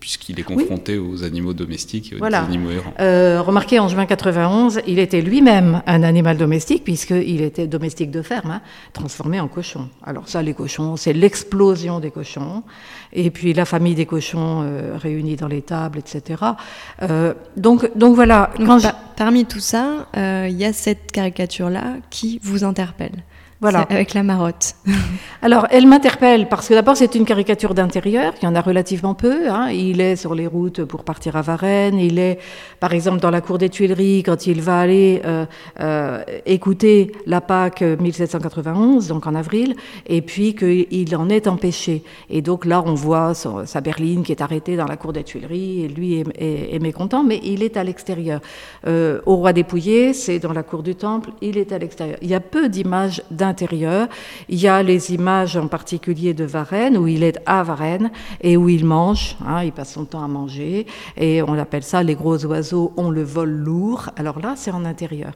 puisqu'il 0.00 0.38
est 0.40 0.44
confronté 0.44 0.98
aux 0.98 1.24
animaux 1.24 1.54
domestiques 1.54 2.12
et 2.12 2.20
aux 2.20 2.24
animaux 2.24 2.70
errants. 2.70 2.94
Euh, 3.00 3.40
remarquez, 3.42 3.78
en 3.78 3.88
juin 3.88 4.06
91, 4.06 4.80
il 4.86 4.98
était 4.98 5.20
lui-même 5.20 5.82
un 5.86 6.02
animal 6.02 6.36
domestique, 6.36 6.84
puisqu'il 6.84 7.42
était 7.42 7.66
domestique 7.66 8.10
de 8.10 8.22
ferme, 8.22 8.50
hein, 8.50 8.60
transformé 8.92 9.40
en 9.40 9.48
cochon. 9.48 9.88
Alors 10.04 10.28
ça, 10.28 10.42
les 10.42 10.54
cochons, 10.54 10.96
c'est 10.96 11.12
l'explosion 11.12 12.00
des 12.00 12.10
cochons, 12.10 12.62
et 13.12 13.30
puis 13.30 13.52
la 13.52 13.64
famille 13.64 13.94
des 13.94 14.06
cochons 14.06 14.62
euh, 14.62 14.96
réunis 14.96 15.36
dans 15.36 15.48
les 15.48 15.62
tables, 15.62 15.98
etc. 15.98 16.42
donc, 17.56 17.96
donc 17.96 18.14
voilà. 18.14 18.50
Parmi 19.14 19.44
tout 19.44 19.60
ça, 19.60 20.08
il 20.14 20.56
y 20.56 20.64
a 20.64 20.72
cette 20.72 21.12
caricature 21.30 21.70
là 21.70 21.96
qui 22.10 22.40
vous 22.42 22.64
interpelle 22.64 23.22
voilà. 23.62 23.82
Avec 23.82 24.12
la 24.12 24.24
marotte. 24.24 24.74
Alors, 25.42 25.68
elle 25.70 25.86
m'interpelle 25.86 26.48
parce 26.48 26.68
que 26.68 26.74
d'abord, 26.74 26.96
c'est 26.96 27.14
une 27.14 27.24
caricature 27.24 27.74
d'intérieur, 27.74 28.34
il 28.42 28.44
y 28.44 28.48
en 28.48 28.56
a 28.56 28.60
relativement 28.60 29.14
peu. 29.14 29.48
Hein. 29.48 29.70
Il 29.70 30.00
est 30.00 30.16
sur 30.16 30.34
les 30.34 30.48
routes 30.48 30.84
pour 30.84 31.04
partir 31.04 31.36
à 31.36 31.42
Varennes, 31.42 31.96
il 31.96 32.18
est, 32.18 32.40
par 32.80 32.92
exemple, 32.92 33.20
dans 33.20 33.30
la 33.30 33.40
cour 33.40 33.58
des 33.58 33.68
Tuileries 33.68 34.24
quand 34.24 34.48
il 34.48 34.60
va 34.60 34.80
aller 34.80 35.22
euh, 35.24 35.46
euh, 35.78 36.24
écouter 36.44 37.12
la 37.26 37.40
Pâque 37.40 37.82
1791, 37.82 39.06
donc 39.06 39.28
en 39.28 39.34
avril, 39.36 39.76
et 40.06 40.22
puis 40.22 40.56
qu'il 40.56 41.14
en 41.14 41.28
est 41.28 41.46
empêché. 41.46 42.02
Et 42.30 42.42
donc 42.42 42.64
là, 42.64 42.82
on 42.84 42.94
voit 42.94 43.32
sa 43.34 43.80
berline 43.80 44.24
qui 44.24 44.32
est 44.32 44.42
arrêtée 44.42 44.76
dans 44.76 44.86
la 44.86 44.96
cour 44.96 45.12
des 45.12 45.22
Tuileries, 45.22 45.84
et 45.84 45.88
lui 45.88 46.24
est, 46.36 46.82
mécontent, 46.82 47.22
mais 47.22 47.38
il 47.44 47.62
est 47.62 47.76
à 47.76 47.84
l'extérieur. 47.84 48.40
Euh, 48.88 49.20
au 49.24 49.36
roi 49.36 49.52
dépouillé, 49.52 50.14
c'est 50.14 50.40
dans 50.40 50.52
la 50.52 50.64
cour 50.64 50.82
du 50.82 50.96
Temple, 50.96 51.30
il 51.40 51.58
est 51.58 51.70
à 51.70 51.78
l'extérieur. 51.78 52.18
Il 52.22 52.28
y 52.28 52.34
a 52.34 52.40
peu 52.40 52.68
d'images 52.68 53.22
d'intérieur 53.30 53.51
il 54.48 54.58
y 54.58 54.68
a 54.68 54.82
les 54.82 55.14
images 55.14 55.56
en 55.56 55.68
particulier 55.68 56.34
de 56.34 56.44
Varennes, 56.44 56.96
où 56.96 57.06
il 57.08 57.22
est 57.22 57.38
à 57.46 57.62
Varennes 57.62 58.10
et 58.40 58.56
où 58.56 58.68
il 58.68 58.84
mange, 58.84 59.36
hein, 59.46 59.62
il 59.62 59.72
passe 59.72 59.92
son 59.92 60.04
temps 60.04 60.24
à 60.24 60.28
manger, 60.28 60.86
et 61.16 61.42
on 61.42 61.58
appelle 61.58 61.82
ça 61.82 62.02
les 62.02 62.14
gros 62.14 62.44
oiseaux 62.46 62.92
ont 62.96 63.10
le 63.10 63.22
vol 63.22 63.50
lourd. 63.50 64.10
Alors 64.16 64.40
là, 64.40 64.54
c'est 64.56 64.70
en 64.70 64.84
intérieur. 64.84 65.32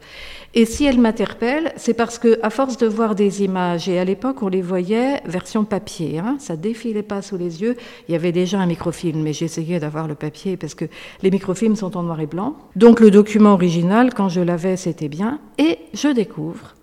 Et 0.54 0.64
si 0.64 0.84
elle 0.84 0.98
m'interpelle, 0.98 1.72
c'est 1.76 1.94
parce 1.94 2.18
que 2.18 2.38
à 2.42 2.50
force 2.50 2.76
de 2.78 2.86
voir 2.86 3.14
des 3.14 3.42
images, 3.42 3.88
et 3.88 3.98
à 3.98 4.04
l'époque 4.04 4.42
on 4.42 4.48
les 4.48 4.62
voyait 4.62 5.20
version 5.26 5.64
papier, 5.64 6.18
hein, 6.18 6.36
ça 6.38 6.56
défilait 6.56 7.02
pas 7.02 7.22
sous 7.22 7.36
les 7.36 7.62
yeux. 7.62 7.76
Il 8.08 8.12
y 8.12 8.14
avait 8.14 8.32
déjà 8.32 8.58
un 8.58 8.66
microfilm, 8.66 9.20
mais 9.22 9.32
j'essayais 9.32 9.80
d'avoir 9.80 10.08
le 10.08 10.14
papier 10.14 10.56
parce 10.56 10.74
que 10.74 10.86
les 11.22 11.30
microfilms 11.30 11.76
sont 11.76 11.96
en 11.96 12.02
noir 12.02 12.20
et 12.20 12.26
blanc. 12.26 12.56
Donc 12.74 13.00
le 13.00 13.10
document 13.10 13.52
original, 13.52 14.14
quand 14.14 14.28
je 14.28 14.40
l'avais, 14.40 14.76
c'était 14.76 15.08
bien. 15.08 15.40
Et 15.58 15.78
je 15.94 16.08
découvre 16.08 16.75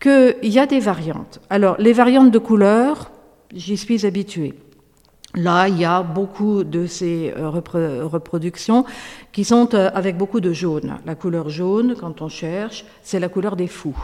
qu'il 0.00 0.36
y 0.42 0.58
a 0.58 0.66
des 0.66 0.80
variantes. 0.80 1.40
Alors, 1.50 1.76
les 1.78 1.92
variantes 1.92 2.30
de 2.30 2.38
couleur, 2.38 3.10
j'y 3.52 3.76
suis 3.76 4.06
habituée. 4.06 4.54
Là, 5.34 5.68
il 5.68 5.78
y 5.78 5.84
a 5.84 6.02
beaucoup 6.02 6.64
de 6.64 6.86
ces 6.86 7.34
euh, 7.36 7.50
reproductions 7.50 8.84
qui 9.30 9.44
sont 9.44 9.74
euh, 9.74 9.90
avec 9.92 10.16
beaucoup 10.16 10.40
de 10.40 10.52
jaune. 10.52 10.98
La 11.04 11.14
couleur 11.14 11.50
jaune, 11.50 11.94
quand 12.00 12.22
on 12.22 12.28
cherche, 12.28 12.84
c'est 13.02 13.20
la 13.20 13.28
couleur 13.28 13.54
des 13.54 13.66
fous. 13.66 13.96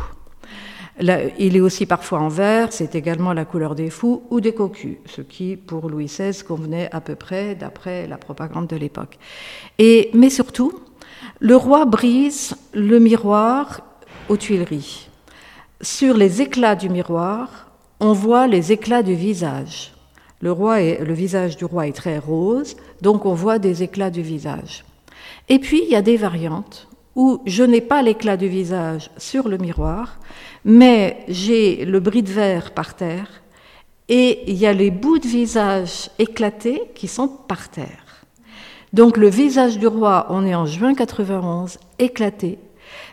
il 1.00 1.56
est 1.56 1.60
aussi 1.60 1.86
parfois 1.86 2.20
en 2.20 2.28
vert, 2.28 2.68
c'est 2.72 2.94
également 2.94 3.32
la 3.32 3.46
couleur 3.46 3.74
des 3.74 3.88
fous 3.88 4.22
ou 4.30 4.40
des 4.40 4.52
cocus, 4.52 4.98
ce 5.06 5.22
qui, 5.22 5.56
pour 5.56 5.88
Louis 5.88 6.06
XVI, 6.06 6.44
convenait 6.44 6.90
à 6.92 7.00
peu 7.00 7.14
près 7.14 7.54
d'après 7.54 8.06
la 8.06 8.18
propagande 8.18 8.66
de 8.66 8.76
l'époque. 8.76 9.18
Et, 9.78 10.10
mais 10.12 10.30
surtout, 10.30 10.78
le 11.40 11.56
roi 11.56 11.86
brise 11.86 12.54
le 12.74 12.98
miroir 12.98 13.80
aux 14.28 14.36
Tuileries. 14.36 15.08
Sur 15.80 16.16
les 16.16 16.40
éclats 16.40 16.76
du 16.76 16.88
miroir, 16.88 17.70
on 18.00 18.12
voit 18.12 18.46
les 18.46 18.72
éclats 18.72 19.02
du 19.02 19.14
visage. 19.14 19.92
Le, 20.40 20.52
roi 20.52 20.80
le 20.80 21.14
visage 21.14 21.56
du 21.56 21.64
roi 21.64 21.86
est 21.86 21.96
très 21.96 22.18
rose, 22.18 22.76
donc 23.02 23.26
on 23.26 23.34
voit 23.34 23.58
des 23.58 23.82
éclats 23.82 24.10
du 24.10 24.22
visage. 24.22 24.84
Et 25.48 25.58
puis, 25.58 25.82
il 25.84 25.90
y 25.90 25.96
a 25.96 26.02
des 26.02 26.16
variantes 26.16 26.88
où 27.16 27.40
je 27.46 27.62
n'ai 27.62 27.80
pas 27.80 28.02
l'éclat 28.02 28.36
du 28.36 28.48
visage 28.48 29.10
sur 29.16 29.48
le 29.48 29.58
miroir, 29.58 30.18
mais 30.64 31.18
j'ai 31.28 31.84
le 31.84 32.00
bris 32.00 32.22
de 32.22 32.32
verre 32.32 32.72
par 32.72 32.94
terre 32.94 33.42
et 34.08 34.50
il 34.50 34.56
y 34.56 34.66
a 34.66 34.72
les 34.72 34.90
bouts 34.90 35.18
de 35.18 35.26
visage 35.26 36.10
éclatés 36.18 36.82
qui 36.94 37.08
sont 37.08 37.28
par 37.28 37.68
terre. 37.68 38.26
Donc 38.92 39.16
le 39.16 39.28
visage 39.28 39.78
du 39.78 39.86
roi, 39.86 40.26
on 40.30 40.46
est 40.46 40.54
en 40.54 40.66
juin 40.66 40.94
91, 40.94 41.78
éclaté. 41.98 42.58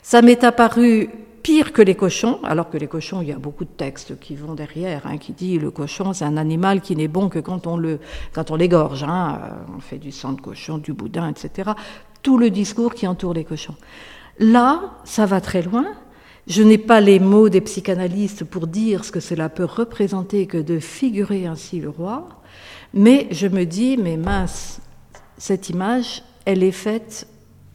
Ça 0.04 0.22
m'est 0.22 0.44
apparu 0.44 1.10
pire 1.44 1.74
que 1.74 1.82
les 1.82 1.96
cochons, 1.96 2.40
alors 2.44 2.70
que 2.70 2.78
les 2.78 2.88
cochons, 2.88 3.22
il 3.22 3.30
y 3.30 3.32
a 3.32 3.38
beaucoup 3.38 3.66
de 3.66 3.70
textes 3.70 4.20
qui 4.20 4.36
vont 4.36 4.54
derrière, 4.54 5.06
hein, 5.06 5.18
qui 5.18 5.34
dit 5.34 5.60
le 5.60 5.72
cochon, 5.72 6.14
c'est 6.14 6.26
un 6.26 6.38
animal 6.38 6.82
qui 6.82 6.96
n'est 6.96 7.08
bon 7.08 7.30
que 7.30 7.40
quand 7.40 7.68
on 7.68 7.78
le, 7.78 8.00
quand 8.34 8.52
on 8.52 8.56
l'égorge. 8.56 9.04
Hein, 9.04 9.40
euh, 9.44 9.76
on 9.78 9.80
fait 9.80 9.98
du 9.98 10.12
sang 10.12 10.34
de 10.34 10.42
cochon, 10.42 10.78
du 10.78 10.94
boudin, 10.94 11.30
etc. 11.30 11.72
Tout 12.22 12.38
le 12.38 12.50
discours 12.50 12.94
qui 12.94 13.08
entoure 13.08 13.34
les 13.34 13.44
cochons. 13.44 13.76
Là, 14.40 14.94
ça 15.04 15.26
va 15.26 15.42
très 15.42 15.62
loin. 15.62 15.86
Je 16.48 16.64
n'ai 16.64 16.78
pas 16.78 17.02
les 17.02 17.20
mots 17.20 17.50
des 17.50 17.62
psychanalystes 17.62 18.44
pour 18.44 18.68
dire 18.68 19.06
ce 19.06 19.12
que 19.12 19.20
cela 19.20 19.50
peut 19.50 19.66
représenter 19.66 20.48
que 20.48 20.58
de 20.58 20.80
figurer 20.80 21.46
ainsi 21.46 21.80
le 21.80 21.90
roi, 21.90 22.28
mais 22.94 23.28
je 23.32 23.48
me 23.48 23.66
dis, 23.66 23.98
mais 23.98 24.18
mince, 24.18 24.82
cette 25.38 25.70
image, 25.70 26.24
elle 26.46 26.64
est 26.64 26.72
faite 26.72 27.28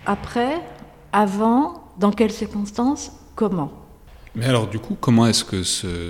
après, 0.04 0.60
avant, 1.12 1.84
dans 1.98 2.10
quelles 2.10 2.32
circonstances, 2.32 3.12
comment? 3.36 3.72
Mais 4.34 4.46
alors 4.46 4.66
du 4.66 4.80
coup, 4.80 4.96
comment 5.00 5.26
est-ce 5.26 5.44
que 5.44 5.62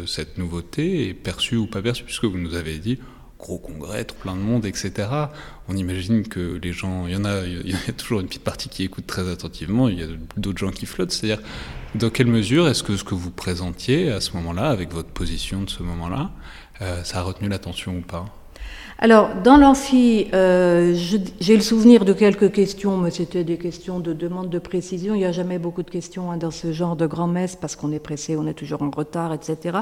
cette 0.06 0.38
nouveauté 0.38 1.08
est 1.08 1.14
perçue 1.14 1.56
ou 1.56 1.66
pas 1.66 1.82
perçue? 1.82 2.04
Puisque 2.04 2.24
vous 2.24 2.38
nous 2.38 2.54
avez 2.54 2.78
dit, 2.78 2.98
gros 3.38 3.58
congrès, 3.58 4.04
plein 4.04 4.34
de 4.34 4.40
monde, 4.40 4.64
etc. 4.64 5.08
On 5.68 5.76
imagine 5.76 6.26
que 6.26 6.58
les 6.62 6.72
gens, 6.72 7.06
il 7.06 7.12
y 7.12 7.16
en 7.16 7.24
a, 7.24 7.44
il 7.44 7.70
y 7.70 7.74
a 7.88 7.92
toujours 7.92 8.20
une 8.20 8.26
petite 8.26 8.44
partie 8.44 8.68
qui 8.68 8.82
écoute 8.82 9.06
très 9.06 9.30
attentivement, 9.30 9.88
il 9.88 10.00
y 10.00 10.02
a 10.02 10.06
d'autres 10.36 10.58
gens 10.58 10.70
qui 10.70 10.86
flottent. 10.86 11.12
C'est-à-dire, 11.12 11.44
dans 11.94 12.10
quelle 12.10 12.26
mesure 12.26 12.66
est-ce 12.68 12.82
que 12.82 12.96
ce 12.96 13.04
que 13.04 13.14
vous 13.14 13.30
présentiez 13.30 14.10
à 14.10 14.20
ce 14.20 14.32
moment-là, 14.32 14.70
avec 14.70 14.92
votre 14.92 15.10
position 15.10 15.62
de 15.62 15.70
ce 15.70 15.82
moment-là, 15.82 16.30
euh, 16.82 17.04
ça 17.04 17.18
a 17.18 17.22
retenu 17.22 17.48
l'attention 17.48 17.98
ou 17.98 18.02
pas? 18.02 18.24
Alors, 18.98 19.28
dans 19.44 19.58
l'amphi, 19.58 20.28
euh, 20.32 20.94
j'ai 21.38 21.54
le 21.54 21.62
souvenir 21.62 22.06
de 22.06 22.14
quelques 22.14 22.50
questions, 22.50 22.96
mais 22.96 23.10
c'était 23.10 23.44
des 23.44 23.58
questions 23.58 24.00
de 24.00 24.14
demande 24.14 24.48
de 24.48 24.58
précision. 24.58 25.14
Il 25.14 25.18
n'y 25.18 25.26
a 25.26 25.32
jamais 25.32 25.58
beaucoup 25.58 25.82
de 25.82 25.90
questions 25.90 26.30
hein, 26.30 26.38
dans 26.38 26.50
ce 26.50 26.72
genre 26.72 26.96
de 26.96 27.06
grand-messe 27.06 27.56
parce 27.56 27.76
qu'on 27.76 27.92
est 27.92 27.98
pressé, 27.98 28.36
on 28.36 28.46
est 28.46 28.54
toujours 28.54 28.82
en 28.82 28.90
retard, 28.90 29.34
etc. 29.34 29.78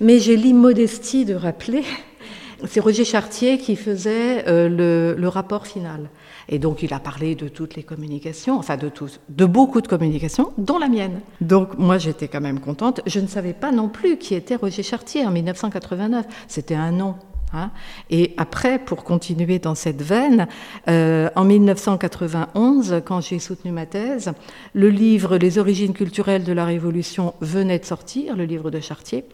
Mais 0.00 0.18
j'ai 0.18 0.36
l'immodestie 0.36 1.26
de 1.26 1.34
rappeler, 1.34 1.82
c'est 2.66 2.80
Roger 2.80 3.04
Chartier 3.04 3.58
qui 3.58 3.76
faisait 3.76 4.48
euh, 4.48 5.14
le, 5.14 5.28
rapport 5.28 5.66
final. 5.66 6.08
Et 6.48 6.58
donc, 6.58 6.82
il 6.82 6.94
a 6.94 7.00
parlé 7.00 7.34
de 7.34 7.48
toutes 7.48 7.76
les 7.76 7.82
communications, 7.82 8.58
enfin 8.58 8.78
de 8.78 8.88
tous, 8.88 9.20
de 9.28 9.44
beaucoup 9.44 9.82
de 9.82 9.88
communications, 9.88 10.52
dont 10.56 10.78
la 10.78 10.88
mienne. 10.88 11.20
Donc, 11.42 11.76
moi, 11.76 11.98
j'étais 11.98 12.28
quand 12.28 12.40
même 12.40 12.60
contente. 12.60 13.02
Je 13.04 13.20
ne 13.20 13.26
savais 13.26 13.52
pas 13.52 13.72
non 13.72 13.90
plus 13.90 14.16
qui 14.16 14.34
était 14.34 14.56
Roger 14.56 14.82
Chartier 14.82 15.26
en 15.26 15.30
1989. 15.30 16.24
C'était 16.48 16.74
un 16.74 16.92
nom 16.92 17.16
Hein. 17.52 17.70
Et 18.10 18.34
après, 18.36 18.78
pour 18.78 19.04
continuer 19.04 19.58
dans 19.58 19.74
cette 19.74 20.02
veine, 20.02 20.48
euh, 20.88 21.30
en 21.34 21.44
1991, 21.44 23.02
quand 23.04 23.20
j'ai 23.20 23.38
soutenu 23.38 23.72
ma 23.72 23.86
thèse, 23.86 24.32
le 24.74 24.88
livre 24.88 25.36
Les 25.36 25.58
origines 25.58 25.92
culturelles 25.92 26.44
de 26.44 26.52
la 26.52 26.64
Révolution 26.64 27.34
venait 27.40 27.78
de 27.78 27.84
sortir, 27.84 28.36
le 28.36 28.44
livre 28.44 28.70
de 28.70 28.80
Chartier. 28.80 29.24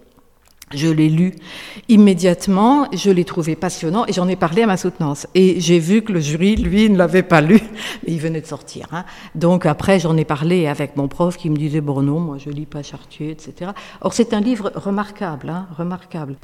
Je 0.72 0.88
l'ai 0.88 1.10
lu 1.10 1.34
immédiatement, 1.88 2.88
je 2.92 3.10
l'ai 3.10 3.24
trouvé 3.24 3.54
passionnant 3.54 4.06
et 4.06 4.12
j'en 4.12 4.26
ai 4.28 4.34
parlé 4.34 4.62
à 4.62 4.66
ma 4.66 4.78
soutenance. 4.78 5.26
Et 5.34 5.60
j'ai 5.60 5.78
vu 5.78 6.02
que 6.02 6.10
le 6.12 6.20
jury, 6.20 6.56
lui, 6.56 6.88
ne 6.88 6.96
l'avait 6.96 7.22
pas 7.22 7.42
lu, 7.42 7.60
mais 8.06 8.14
il 8.14 8.18
venait 8.18 8.40
de 8.40 8.46
sortir. 8.46 8.86
Hein. 8.90 9.04
Donc 9.34 9.66
après, 9.66 10.00
j'en 10.00 10.16
ai 10.16 10.24
parlé 10.24 10.66
avec 10.66 10.96
mon 10.96 11.06
prof 11.06 11.36
qui 11.36 11.50
me 11.50 11.56
disait 11.56 11.82
bon 11.82 12.00
non, 12.02 12.18
moi 12.18 12.38
je 12.38 12.50
lis 12.50 12.66
pas 12.66 12.82
Chartier, 12.82 13.30
etc. 13.30 13.72
Or 14.00 14.14
c'est 14.14 14.32
un 14.32 14.40
livre 14.40 14.72
remarquable, 14.74 15.50
hein, 15.50 15.66
remarquable. 15.76 16.36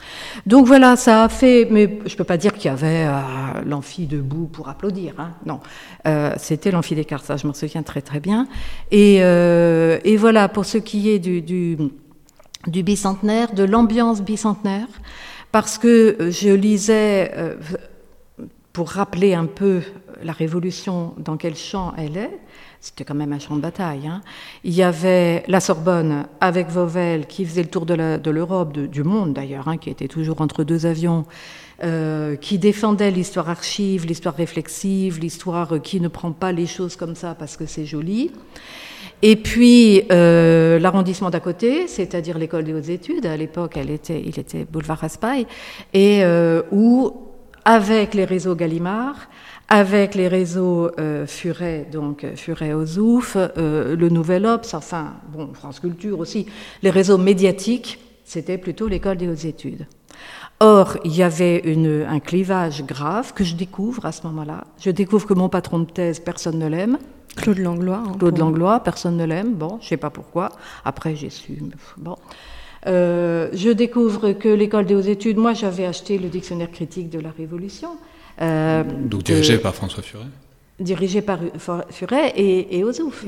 Donc 0.46 0.66
voilà, 0.66 0.96
ça 0.96 1.24
a 1.24 1.28
fait, 1.28 1.66
mais 1.70 1.98
je 2.04 2.14
peux 2.14 2.24
pas 2.24 2.36
dire 2.36 2.52
qu'il 2.52 2.66
y 2.66 2.74
avait 2.74 3.06
euh, 3.06 3.20
l'amphi 3.66 4.06
debout 4.06 4.46
pour 4.46 4.68
applaudir. 4.68 5.14
Hein. 5.18 5.30
Non, 5.46 5.60
euh, 6.06 6.32
c'était 6.36 6.70
l'amphi 6.70 6.94
des 6.94 7.06
ça 7.22 7.36
je 7.36 7.46
m'en 7.46 7.54
souviens 7.54 7.82
très 7.82 8.02
très 8.02 8.20
bien. 8.20 8.46
Et, 8.90 9.18
euh, 9.22 9.98
voilà 10.18 10.48
pour 10.48 10.66
ce 10.66 10.76
qui 10.76 11.08
est 11.08 11.18
du 11.18 11.76
du 12.66 12.82
bicentenaire, 12.82 13.52
de 13.54 13.64
l'ambiance 13.64 14.22
bicentenaire, 14.22 14.88
parce 15.52 15.78
que 15.78 16.16
euh, 16.20 16.30
je 16.30 16.50
lisais, 16.50 17.32
euh, 17.36 17.56
pour 18.72 18.90
rappeler 18.90 19.34
un 19.34 19.46
peu 19.46 19.82
la 20.22 20.32
Révolution, 20.32 21.14
dans 21.18 21.36
quel 21.36 21.56
champ 21.56 21.94
elle 21.96 22.16
est, 22.16 22.38
c'était 22.80 23.04
quand 23.04 23.14
même 23.14 23.32
un 23.32 23.38
champ 23.38 23.56
de 23.56 23.60
bataille. 23.60 24.06
Hein. 24.06 24.22
Il 24.64 24.72
y 24.72 24.82
avait 24.82 25.44
la 25.48 25.60
Sorbonne 25.60 26.26
avec 26.40 26.68
Vauvel 26.68 27.26
qui 27.26 27.44
faisait 27.44 27.62
le 27.62 27.68
tour 27.68 27.84
de 27.84 28.30
l'Europe, 28.30 28.72
du 28.72 29.02
monde 29.02 29.34
d'ailleurs, 29.34 29.68
hein, 29.68 29.76
qui 29.76 29.90
était 29.90 30.08
toujours 30.08 30.40
entre 30.40 30.64
deux 30.64 30.86
avions, 30.86 31.26
euh, 31.82 32.36
qui 32.36 32.58
défendait 32.58 33.10
l'histoire 33.10 33.48
archive, 33.50 34.06
l'histoire 34.06 34.34
réflexive, 34.34 35.18
l'histoire 35.18 35.80
qui 35.82 36.00
ne 36.00 36.08
prend 36.08 36.32
pas 36.32 36.52
les 36.52 36.66
choses 36.66 36.96
comme 36.96 37.14
ça 37.14 37.34
parce 37.34 37.56
que 37.56 37.66
c'est 37.66 37.86
joli. 37.86 38.30
Et 39.22 39.36
puis 39.36 40.02
euh, 40.10 40.78
l'arrondissement 40.78 41.30
d'à 41.30 41.40
côté, 41.40 41.86
c'est-à-dire 41.86 42.38
l'école 42.38 42.64
des 42.64 42.72
hautes 42.72 42.88
études, 42.88 43.26
à 43.26 43.36
l'époque 43.36 43.76
elle 43.76 43.90
était, 43.90 44.22
il 44.24 44.38
était 44.38 44.64
boulevard 44.64 44.98
Raspail, 44.98 45.46
et 45.92 46.24
euh, 46.24 46.62
où, 46.72 47.12
avec 47.64 48.14
les 48.14 48.24
réseaux 48.24 48.54
Gallimard, 48.54 49.28
avec 49.68 50.16
les 50.16 50.26
réseaux 50.26 50.90
euh, 50.98 51.26
Furet, 51.26 51.86
donc 51.92 52.26
Furet 52.34 52.72
aux 52.72 52.98
Ouf, 52.98 53.36
euh, 53.36 53.94
le 53.94 54.08
Nouvel 54.08 54.46
Obs, 54.46 54.74
enfin, 54.74 55.14
bon, 55.32 55.50
France 55.54 55.80
Culture 55.80 56.18
aussi, 56.18 56.46
les 56.82 56.90
réseaux 56.90 57.18
médiatiques, 57.18 58.00
c'était 58.24 58.58
plutôt 58.58 58.88
l'école 58.88 59.16
des 59.16 59.28
hautes 59.28 59.44
études. 59.44 59.86
Or, 60.58 60.98
il 61.04 61.14
y 61.14 61.22
avait 61.22 61.58
une, 61.58 62.04
un 62.08 62.20
clivage 62.20 62.84
grave 62.84 63.32
que 63.32 63.44
je 63.44 63.54
découvre 63.54 64.04
à 64.04 64.12
ce 64.12 64.26
moment-là. 64.26 64.64
Je 64.80 64.90
découvre 64.90 65.26
que 65.26 65.34
mon 65.34 65.48
patron 65.48 65.78
de 65.78 65.90
thèse, 65.90 66.20
personne 66.20 66.58
ne 66.58 66.66
l'aime. 66.66 66.98
Claude 67.36 67.58
Langlois. 67.58 68.02
Hein, 68.06 68.12
Claude 68.18 68.38
Langlois, 68.38 68.80
personne 68.80 69.16
ne 69.16 69.24
l'aime. 69.24 69.54
Bon, 69.54 69.78
je 69.80 69.88
sais 69.88 69.96
pas 69.96 70.10
pourquoi. 70.10 70.50
Après, 70.84 71.16
j'ai 71.16 71.30
su. 71.30 71.58
Bon. 71.96 72.16
Euh, 72.86 73.48
je 73.52 73.70
découvre 73.70 74.32
que 74.32 74.48
l'école 74.48 74.86
des 74.86 74.94
hautes 74.94 75.06
études, 75.06 75.36
moi 75.36 75.52
j'avais 75.52 75.84
acheté 75.84 76.18
le 76.18 76.28
dictionnaire 76.28 76.70
critique 76.70 77.10
de 77.10 77.20
la 77.20 77.30
Révolution. 77.30 77.90
Euh, 78.40 78.84
Donc 78.84 79.24
dirigé 79.24 79.58
par 79.58 79.74
François 79.74 80.02
Furet 80.02 80.24
dirigé 80.80 81.22
par 81.22 81.38
Furet 81.90 82.32
et, 82.36 82.78
et 82.78 82.84
Ozouf, 82.84 83.24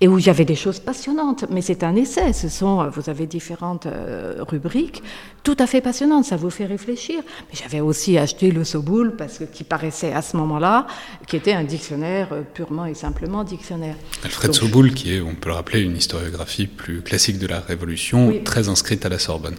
et 0.00 0.08
où 0.08 0.18
il 0.18 0.26
y 0.26 0.30
avait 0.30 0.44
des 0.44 0.54
choses 0.54 0.78
passionnantes. 0.78 1.44
Mais 1.50 1.62
c'est 1.62 1.82
un 1.82 1.96
essai. 1.96 2.32
Ce 2.32 2.48
sont, 2.48 2.88
vous 2.88 3.10
avez 3.10 3.26
différentes 3.26 3.86
euh, 3.86 4.36
rubriques, 4.46 5.02
tout 5.42 5.56
à 5.58 5.66
fait 5.66 5.80
passionnantes. 5.80 6.24
Ça 6.26 6.36
vous 6.36 6.50
fait 6.50 6.66
réfléchir. 6.66 7.22
Mais 7.48 7.58
j'avais 7.60 7.80
aussi 7.80 8.18
acheté 8.18 8.50
le 8.50 8.64
Soboul 8.64 9.16
parce 9.16 9.38
que 9.38 9.44
qui 9.44 9.64
paraissait 9.64 10.12
à 10.12 10.22
ce 10.22 10.36
moment-là, 10.36 10.86
qui 11.26 11.36
était 11.36 11.52
un 11.52 11.64
dictionnaire 11.64 12.28
euh, 12.32 12.42
purement 12.42 12.86
et 12.86 12.94
simplement 12.94 13.44
dictionnaire. 13.44 13.96
Alfred 14.22 14.52
Soboul, 14.52 14.92
qui 14.92 15.14
est, 15.14 15.20
on 15.20 15.34
peut 15.34 15.48
le 15.48 15.54
rappeler, 15.54 15.80
une 15.80 15.96
historiographie 15.96 16.66
plus 16.66 17.02
classique 17.02 17.38
de 17.38 17.46
la 17.46 17.60
Révolution, 17.60 18.32
très 18.44 18.68
inscrite 18.68 19.04
à 19.06 19.08
la 19.08 19.18
Sorbonne. 19.18 19.56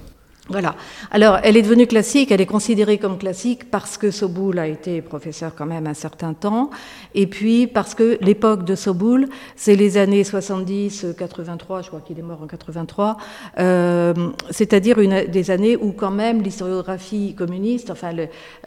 Voilà. 0.50 0.76
Alors, 1.12 1.40
elle 1.44 1.58
est 1.58 1.62
devenue 1.62 1.88
classique, 1.88 2.32
elle 2.32 2.42
est 2.42 2.46
considérée 2.46 2.98
comme 2.98 3.18
classique 3.18 3.70
parce 3.70 3.98
que 3.98 4.12
Soboul 4.12 4.60
a 4.60 4.68
été 4.68 5.02
professeur 5.02 5.54
quand 5.56 5.66
même 5.66 5.88
un 5.88 5.94
certain 5.94 6.34
temps, 6.34 6.70
et 7.16 7.28
puis 7.28 7.68
parce 7.68 7.96
que 7.96 8.18
l'époque 8.22 8.64
de 8.64 8.76
Soboul, 8.76 9.28
c'est 9.56 9.76
les 9.76 9.98
années 9.98 10.24
70, 10.24 11.08
83, 11.18 11.82
je 11.82 11.88
crois 11.88 12.02
qu'il 12.02 12.18
est 12.18 12.24
mort 12.24 12.42
en 12.42 12.48
83, 12.48 13.18
euh, 13.60 14.14
c'est-à-dire 14.50 14.98
des 15.28 15.52
années 15.52 15.76
où 15.76 15.92
quand 15.92 16.12
même 16.12 16.42
l'historiographie 16.42 17.36
communiste, 17.36 17.92
enfin 17.92 18.12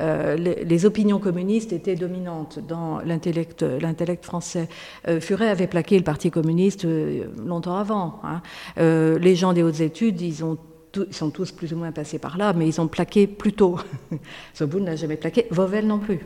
euh, 0.01 0.37
les, 0.37 0.87
opinions 0.87 1.19
communistes 1.19 1.73
étaient 1.73 1.95
dominantes 1.95 2.59
dans 2.67 3.01
l'intellect, 3.01 3.63
l'intellect 3.63 4.25
français. 4.25 4.69
Euh, 5.09 5.21
Furet 5.21 5.49
avait 5.49 5.67
plaqué 5.67 5.99
le 5.99 6.05
Parti 6.05 6.31
communiste 6.31 6.85
euh, 6.85 7.25
longtemps 7.45 7.77
avant. 7.77 8.21
Hein. 8.25 8.41
les 8.77 9.37
gens 9.37 9.53
des 9.53 9.63
hautes 9.63 9.81
études, 9.81 10.21
ils 10.21 10.45
ont 10.45 10.57
ils 10.97 11.15
sont 11.15 11.31
tous 11.31 11.53
plus 11.53 11.73
ou 11.73 11.77
moins 11.77 11.93
passés 11.93 12.19
par 12.19 12.37
là, 12.37 12.53
mais 12.53 12.69
ils 12.69 12.81
ont 12.81 12.89
plaqué 12.89 13.27
plus 13.27 13.53
tôt. 13.53 13.79
Soboul 14.55 14.83
n'a 14.83 14.97
jamais 14.97 15.17
plaqué, 15.17 15.47
Vauvel 15.51 15.87
non 15.87 15.99
plus. 15.99 16.21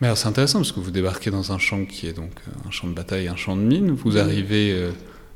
Mais 0.00 0.14
c'est 0.14 0.28
intéressant 0.28 0.60
parce 0.60 0.72
que 0.72 0.80
vous 0.80 0.90
débarquez 0.90 1.30
dans 1.30 1.52
un 1.52 1.58
champ 1.58 1.84
qui 1.84 2.06
est 2.06 2.12
donc 2.12 2.32
euh, 2.46 2.68
un 2.68 2.70
champ 2.70 2.86
de 2.86 2.94
bataille, 2.94 3.28
un 3.28 3.36
champ 3.36 3.56
de 3.56 3.62
mine. 3.62 3.90
Vous 3.90 4.16
arrivez 4.16 4.72
euh, 4.72 4.92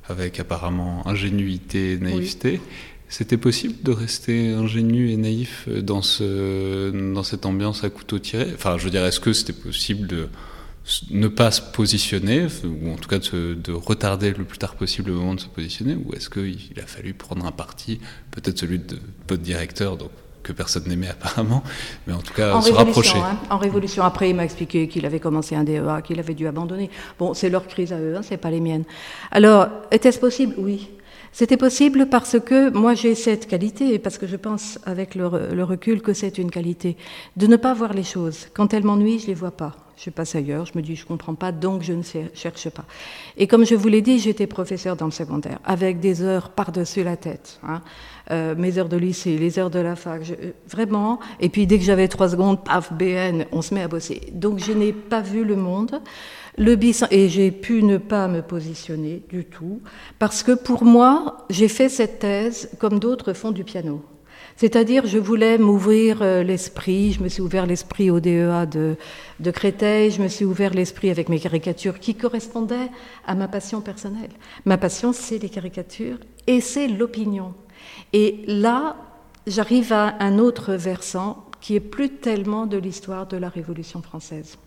avec 0.09 0.39
apparemment 0.39 1.07
ingénuité, 1.07 1.99
naïveté. 2.01 2.61
C'était 3.09 3.37
possible 3.37 3.75
de 3.83 3.93
rester 3.93 4.53
ingénu 4.53 5.11
et 5.11 5.17
naïf 5.19 5.69
dans, 5.69 6.01
ce, 6.01 7.12
dans 7.12 7.23
cette 7.23 7.45
ambiance 7.45 7.85
à 7.85 7.91
couteau 7.91 8.19
tiré? 8.19 8.47
Enfin, 8.55 8.79
je 8.79 8.85
veux 8.85 8.91
dire, 8.91 9.05
est-ce 9.05 9.21
que 9.21 9.35
c'était 9.35 9.53
possible 9.53 10.07
de 10.07 10.29
ne 11.11 11.29
pas 11.29 11.51
se 11.51 11.61
positionner, 11.61 12.47
ou 12.65 12.93
en 12.93 12.97
tout 12.97 13.09
cas 13.09 13.19
de, 13.19 13.73
retarder 13.73 14.33
le 14.33 14.45
plus 14.45 14.59
tard 14.59 14.75
possible 14.75 15.11
le 15.11 15.17
moment 15.17 15.35
de 15.35 15.41
se 15.41 15.47
positionner, 15.47 15.95
ou 15.95 16.12
est-ce 16.15 16.29
qu'il 16.29 16.81
a 16.83 16.87
fallu 16.87 17.15
prendre 17.15 17.47
un 17.47 17.53
parti, 17.53 18.01
peut-être 18.31 18.59
celui 18.59 18.79
de 18.79 18.99
votre 19.29 19.43
directeur, 19.43 19.97
donc, 19.97 20.11
que 20.43 20.53
personne 20.53 20.85
n'aimait 20.89 21.09
apparemment, 21.09 21.62
mais 22.07 22.12
en 22.12 22.19
tout 22.19 22.35
cas 22.35 22.61
se 22.61 22.73
rapprocher 22.73 23.19
hein. 23.19 23.39
En 23.49 23.59
révolution, 23.59 24.03
après, 24.03 24.31
il 24.31 24.35
m'a 24.35 24.45
expliqué 24.45 24.89
qu'il 24.89 25.07
avait 25.07 25.21
commencé 25.21 25.55
un 25.55 25.62
DEA, 25.62 26.03
qu'il 26.05 26.19
avait 26.19 26.35
dû 26.35 26.49
abandonner. 26.49 26.91
Bon, 27.19 27.33
c'est 27.33 27.49
leur 27.49 27.67
crise 27.69 27.93
à 27.93 28.01
eux, 28.01 28.17
hein, 28.17 28.23
c'est 28.23 28.39
pas 28.39 28.51
les 28.51 28.61
miennes. 28.61 28.85
Alors, 29.31 29.69
était-ce 29.93 30.19
possible? 30.19 30.55
Oui. 30.59 30.89
C'était 31.35 31.57
possible 31.57 32.09
parce 32.11 32.39
que 32.39 32.71
moi 32.71 32.95
j'ai 32.95 33.15
cette 33.15 33.47
qualité, 33.47 33.95
et 33.95 33.99
parce 33.99 34.19
que 34.19 34.27
je 34.27 34.37
pense 34.37 34.79
avec 34.85 35.15
le, 35.15 35.27
recul 35.62 36.03
que 36.03 36.12
c'est 36.12 36.37
une 36.37 36.51
qualité, 36.51 36.97
de 37.37 37.47
ne 37.47 37.57
pas 37.57 37.73
voir 37.73 37.95
les 37.95 38.05
choses. 38.05 38.49
Quand 38.53 38.75
elles 38.75 38.85
m'ennuient, 38.85 39.21
je 39.21 39.29
les 39.29 39.35
vois 39.35 39.53
pas. 39.53 39.77
Je 40.04 40.11
passe 40.11 40.35
ailleurs, 40.35 40.66
je 40.66 40.73
me 40.75 40.82
dis 40.82 40.97
je 40.97 41.06
comprends 41.06 41.37
pas, 41.37 41.52
donc 41.52 41.82
je 41.82 41.92
ne 41.92 42.02
cherche 42.35 42.68
pas. 42.71 42.85
Et 43.37 43.47
comme 43.47 43.64
je 43.64 43.76
vous 43.76 43.87
l'ai 43.87 44.02
dit, 44.02 44.18
j'étais 44.18 44.49
professeur 44.49 44.97
dans 44.97 45.04
le 45.04 45.12
secondaire, 45.12 45.61
avec 45.64 46.00
des 46.00 46.23
heures 46.23 46.50
par-dessus 46.50 47.04
la 47.04 47.16
tête. 47.16 47.61
Hein. 47.62 47.82
Euh, 48.32 48.56
mes 48.56 48.78
heures 48.78 48.88
de 48.88 48.97
lycée, 48.97 49.38
les 49.38 49.61
heures 49.61 49.71
de 49.71 49.78
la 49.78 49.94
fac, 49.94 50.23
euh, 50.30 50.50
vraiment. 50.68 51.21
Et 51.38 51.49
puis 51.49 51.68
dès 51.68 51.78
que 51.78 51.85
j'avais 51.85 52.09
trois 52.09 52.30
secondes, 52.30 52.64
paf, 52.64 52.92
BN, 52.92 53.44
on 53.52 53.62
se 53.62 53.75
met 53.75 53.82
à 53.82 53.88
bosser. 53.88 54.23
Donc 54.32 54.59
je 54.59 54.73
n'ai 54.73 54.92
pas 54.92 55.21
vu 55.21 55.44
le 55.44 55.54
monde. 55.54 56.00
Le 56.59 56.76
et 57.12 57.28
j'ai 57.28 57.50
pu 57.52 57.85
ne 57.85 57.97
pas 57.97 58.26
me 58.26 58.42
positionner 58.42 59.23
du 59.28 59.44
tout, 59.44 59.80
parce 60.18 60.42
que 60.42 60.52
pour 60.52 60.85
moi, 60.85 61.47
j'ai 61.49 61.68
fait 61.68 61.88
cette 61.88 62.18
thèse 62.18 62.68
comme 62.78 62.99
d'autres 62.99 63.32
font 63.35 63.52
du 63.52 63.64
piano. 63.64 64.02
C'est-à-dire, 64.62 65.07
je 65.07 65.19
voulais 65.19 65.59
m'ouvrir 65.59 66.23
euh, 66.23 66.45
l'esprit, 66.45 67.11
je 67.11 67.21
me 67.21 67.28
suis 67.28 67.42
ouvert 67.42 67.66
l'esprit 67.66 68.12
au 68.12 68.21
DEA 68.21 68.64
de, 68.71 68.95
de 69.40 69.50
Créteil, 69.50 70.12
je 70.12 70.23
me 70.23 70.28
suis 70.28 70.45
ouvert 70.45 70.73
l'esprit 70.73 71.11
avec 71.11 71.28
mes 71.28 71.40
caricatures 71.40 71.99
qui 71.99 72.14
correspondaient 72.14 72.88
à 73.26 73.35
ma 73.35 73.49
passion 73.49 73.81
personnelle. 73.81 74.31
Ma 74.64 74.78
passion, 74.78 75.12
c'est 75.12 75.38
les 75.38 75.49
caricatures 75.49 76.19
et 76.47 76.61
c'est 76.61 76.87
l'opinion. 76.87 77.54
Et 78.12 78.45
là, 78.47 78.95
j'arrive 79.49 79.92
à 79.92 80.14
un 80.23 80.38
autre 80.38 80.75
versant 80.75 81.45
qui 81.61 81.75
est 81.75 81.81
plus 81.81 82.11
tellement 82.11 82.66
de 82.66 82.76
l'histoire 82.76 83.26
de 83.26 83.38
la 83.38 83.49
Révolution 83.49 84.00
française. 84.00 84.59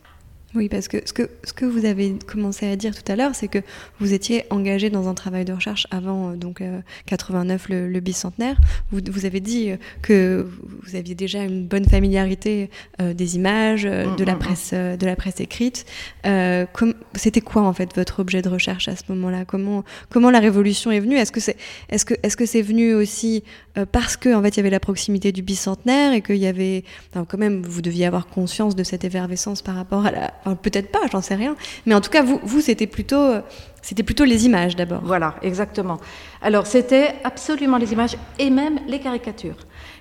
Oui, 0.56 0.70
parce 0.70 0.88
que 0.88 0.98
ce, 1.06 1.12
que 1.12 1.30
ce 1.44 1.52
que 1.52 1.66
vous 1.66 1.86
avez 1.86 2.16
commencé 2.26 2.66
à 2.66 2.76
dire 2.78 2.96
tout 2.96 3.12
à 3.12 3.16
l'heure, 3.16 3.36
c'est 3.36 3.50
que 3.50 3.60
vous 4.00 4.14
étiez 4.14 4.46
engagé 4.50 4.90
dans 4.90 5.10
un 5.10 5.14
travail 5.14 5.44
de 5.44 5.52
recherche 5.52 5.86
avant 5.92 6.32
euh, 6.32 6.36
donc 6.36 6.64
89, 7.08 7.68
euh, 7.70 7.88
le, 7.88 8.00
bicentenaire. 8.00 8.58
Vous, 8.92 9.00
vous, 9.12 9.26
avez 9.26 9.42
dit 9.42 9.72
euh, 9.72 9.78
que 10.02 10.48
vous 10.84 10.96
aviez 10.96 11.14
déjà 11.14 11.44
une 11.44 11.66
bonne 11.66 11.86
familiarité 11.86 12.70
des 13.00 13.36
images, 13.36 13.84
de 13.84 13.90
la 13.90 14.06
mm, 14.06 14.36
mm, 14.36 14.36
mm. 14.36 14.40
presse, 14.40 14.74
de 14.74 15.06
la 15.06 15.16
presse 15.16 15.40
écrite. 15.40 15.86
C'était 17.16 17.42
quoi 17.42 17.64
en 17.64 17.74
fait 17.74 17.94
votre 17.96 18.20
objet 18.20 18.42
de 18.42 18.50
recherche 18.50 18.88
à 18.88 18.96
ce 18.96 19.04
moment-là? 19.10 19.46
Comment 19.46 19.84
comment 20.10 20.32
la 20.32 20.40
révolution 20.40 20.92
est 20.92 21.00
venue? 21.00 21.18
Est-ce 21.18 21.32
que 21.32 21.40
c'est 21.40 21.58
est-ce 21.90 22.06
que 22.06 22.14
est-ce 22.24 22.38
que 22.38 22.46
c'est 22.46 22.62
venu 22.62 22.94
aussi 22.94 23.44
parce 23.92 24.18
que 24.18 24.34
en 24.34 24.42
fait 24.42 24.50
il 24.50 24.58
y 24.58 24.60
avait 24.60 24.70
la 24.70 24.80
proximité 24.80 25.32
du 25.32 25.42
bicentenaire 25.42 26.14
et 26.14 26.22
qu'il 26.22 26.38
y 26.38 26.48
avait 26.48 26.84
quand 27.14 27.38
même 27.38 27.64
vous 27.64 27.82
deviez 27.82 28.06
avoir 28.06 28.28
conscience 28.28 28.76
de 28.76 28.84
cette 28.84 29.04
effervescence 29.04 29.62
par 29.62 29.76
rapport 29.76 30.06
à 30.06 30.12
la 30.12 30.34
peut-être 30.54 30.92
pas, 30.92 31.02
j'en 31.12 31.22
sais 31.22 31.36
rien. 31.36 31.56
Mais 31.86 31.96
en 31.96 32.02
tout 32.02 32.10
cas, 32.10 32.24
vous, 32.24 32.40
vous 32.44 32.62
c'était 32.62 32.88
plutôt, 32.88 33.36
c'était 33.82 34.04
plutôt 34.04 34.26
les 34.26 34.46
images 34.46 34.76
d'abord. 34.76 35.02
Voilà, 35.04 35.36
exactement. 35.42 36.00
Alors, 36.42 36.68
c'était 36.68 37.16
absolument 37.24 37.78
les 37.78 37.94
images 37.94 38.18
et 38.40 38.50
même 38.50 38.80
les 38.88 39.00
caricatures. 39.00 39.58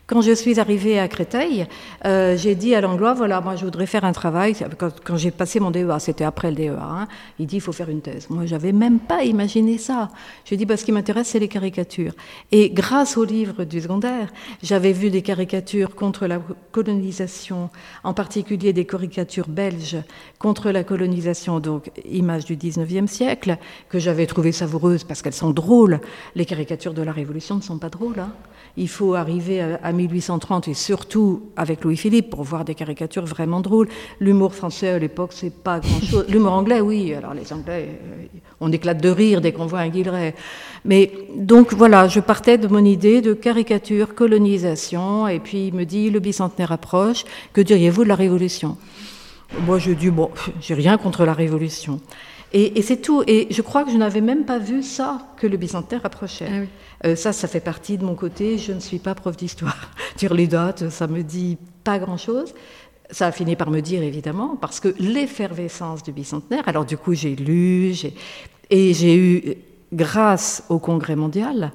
Quand 0.07 0.21
je 0.21 0.33
suis 0.33 0.61
arrivée 0.61 0.99
à 0.99 1.09
Créteil, 1.09 1.67
euh, 2.05 2.37
j'ai 2.37 2.55
dit 2.55 2.75
à 2.75 2.83
Langlois, 2.83 3.15
voilà, 3.15 3.41
moi 3.41 3.57
je 3.57 3.65
voudrais 3.65 3.87
faire 3.87 4.05
un 4.05 4.13
travail. 4.13 4.55
Quand, 4.79 5.17
j'ai 5.17 5.31
passé 5.31 5.61
mon 5.61 5.71
DEA, 5.71 5.99
c'était 5.99 6.25
après 6.25 6.51
le 6.51 6.57
DEA, 6.57 6.79
hein, 6.79 7.09
il 7.39 7.47
dit, 7.47 7.57
il 7.57 7.61
faut 7.63 7.73
faire 7.73 7.89
une 7.89 8.03
thèse. 8.03 8.29
Moi, 8.29 8.45
j'avais 8.45 8.73
même 8.73 8.99
pas 8.99 9.25
imaginé 9.25 9.79
ça. 9.79 10.11
J'ai 10.45 10.59
dit, 10.59 10.67
bah, 10.67 10.77
ce 10.77 10.85
qui 10.85 10.93
m'intéresse, 10.93 11.29
c'est 11.29 11.39
les 11.39 11.49
caricatures. 11.49 12.13
Et 12.53 12.69
grâce 12.69 13.17
au 13.17 13.25
livre 13.25 13.65
du 13.65 13.81
secondaire, 13.81 14.29
j'avais 14.63 14.93
vu 14.93 15.09
des 15.09 15.23
caricatures 15.23 15.95
contre 15.95 16.27
la 16.27 16.39
colonisation, 16.71 17.71
en 18.03 18.13
particulier 18.13 18.75
des 18.75 18.85
caricatures 18.85 19.49
belges 19.49 19.97
contre 20.39 20.71
la 20.71 20.85
colonisation, 20.85 21.61
donc 21.61 21.91
images 22.05 22.45
du 22.45 22.57
19e 22.57 23.07
siècle, 23.07 23.57
que 23.89 23.99
j'avais 23.99 24.27
trouvées 24.27 24.53
savoureuses 24.53 25.05
parce 25.05 25.23
qu'elles 25.23 25.33
sont 25.33 25.53
drôles. 25.53 26.01
Les 26.35 26.45
caricatures 26.45 26.93
de 26.93 27.01
la 27.01 27.13
Révolution 27.13 27.57
ne 27.57 27.63
sont 27.63 27.79
pas 27.79 27.89
drôles. 27.89 28.21
Hein. 28.21 28.33
Il 28.77 28.89
faut 28.89 29.15
arriver 29.15 29.63
à 29.63 29.94
1830 29.95 30.69
et 30.69 30.75
surtout 30.75 31.51
avec 31.57 31.85
Louis-Philippe 31.85 32.31
pour 32.31 32.43
voir 32.43 32.65
des 32.65 32.75
caricatures 32.75 33.25
vraiment 33.25 33.61
drôles. 33.61 33.89
L'humour 34.21 34.55
français 34.55 34.89
à 34.91 34.99
l'époque, 34.99 35.33
c'est 35.33 35.55
pas 35.55 35.81
grand-chose. 35.81 36.27
L'humour 36.29 36.53
anglais, 36.53 36.81
oui. 36.81 37.15
Alors 37.15 37.35
les 37.35 37.53
Anglais, 37.53 37.89
euh, 37.91 38.27
on 38.61 38.71
éclate 38.73 39.01
de 39.01 39.09
rire 39.09 39.41
dès 39.41 39.53
qu'on 39.53 39.67
voit 39.67 39.81
un 39.81 39.89
Guilleret. 39.89 40.35
Mais 40.85 41.11
donc 41.37 41.73
voilà, 41.73 42.09
je 42.09 42.21
partais 42.21 42.59
de 42.59 42.69
mon 42.69 42.85
idée 42.85 43.21
de 43.21 43.33
caricature, 43.33 44.15
colonisation, 44.15 45.27
et 45.29 45.39
puis 45.39 45.69
il 45.69 45.75
me 45.75 45.85
dit 45.85 46.11
le 46.11 46.21
bicentenaire 46.21 46.73
approche. 46.73 47.25
Que 47.53 47.61
diriez-vous 47.61 48.05
de 48.05 48.09
la 48.09 48.17
Révolution? 48.17 48.77
Moi, 49.67 49.79
je 49.79 49.93
dis 49.93 50.11
bon, 50.11 50.31
j'ai 50.61 50.75
rien 50.75 50.99
contre 50.99 51.25
la 51.25 51.33
Révolution. 51.33 52.01
Et, 52.57 52.83
c'est 52.83 52.99
tout. 52.99 53.25
Et 53.27 53.49
je 53.51 53.63
crois 53.63 53.83
que 53.83 53.91
je 53.91 53.97
n'avais 53.97 54.21
même 54.21 54.45
pas 54.45 54.61
vu 54.61 54.85
ça 54.85 55.19
que 55.37 55.49
le 55.49 55.57
bicentenaire 55.57 56.07
approchait. 56.07 56.49
Ah 56.49 56.65
euh, 57.05 57.17
ça, 57.17 57.33
ça 57.33 57.49
fait 57.49 57.61
partie 57.61 57.99
de 57.99 58.05
mon 58.05 58.15
côté. 58.15 58.59
Je 58.59 58.73
ne 58.73 58.81
suis 58.81 58.99
pas 58.99 59.15
prof 59.15 59.37
d'histoire. 59.37 59.91
Dire 60.17 60.35
les 60.35 60.47
dates, 60.47 60.89
ça 60.91 61.07
me 61.07 61.23
dit 61.23 61.59
pas 61.83 61.99
grand-chose. 61.99 62.55
Ça 63.11 63.27
a 63.27 63.33
fini 63.33 63.55
par 63.55 63.71
me 63.71 63.81
dire, 63.81 64.03
évidemment, 64.03 64.57
parce 64.57 64.81
que 64.81 64.95
l'effervescence 64.99 66.03
du 66.03 66.11
bicentenaire, 66.11 66.67
alors 66.67 66.87
du 66.87 66.97
coup, 66.97 67.13
j'ai 67.13 67.37
lu, 67.37 67.95
et 68.71 68.95
j'ai 68.95 69.17
eu, 69.17 69.57
grâce 69.93 70.65
au 70.71 70.79
Congrès 70.79 71.15
mondial, 71.15 71.73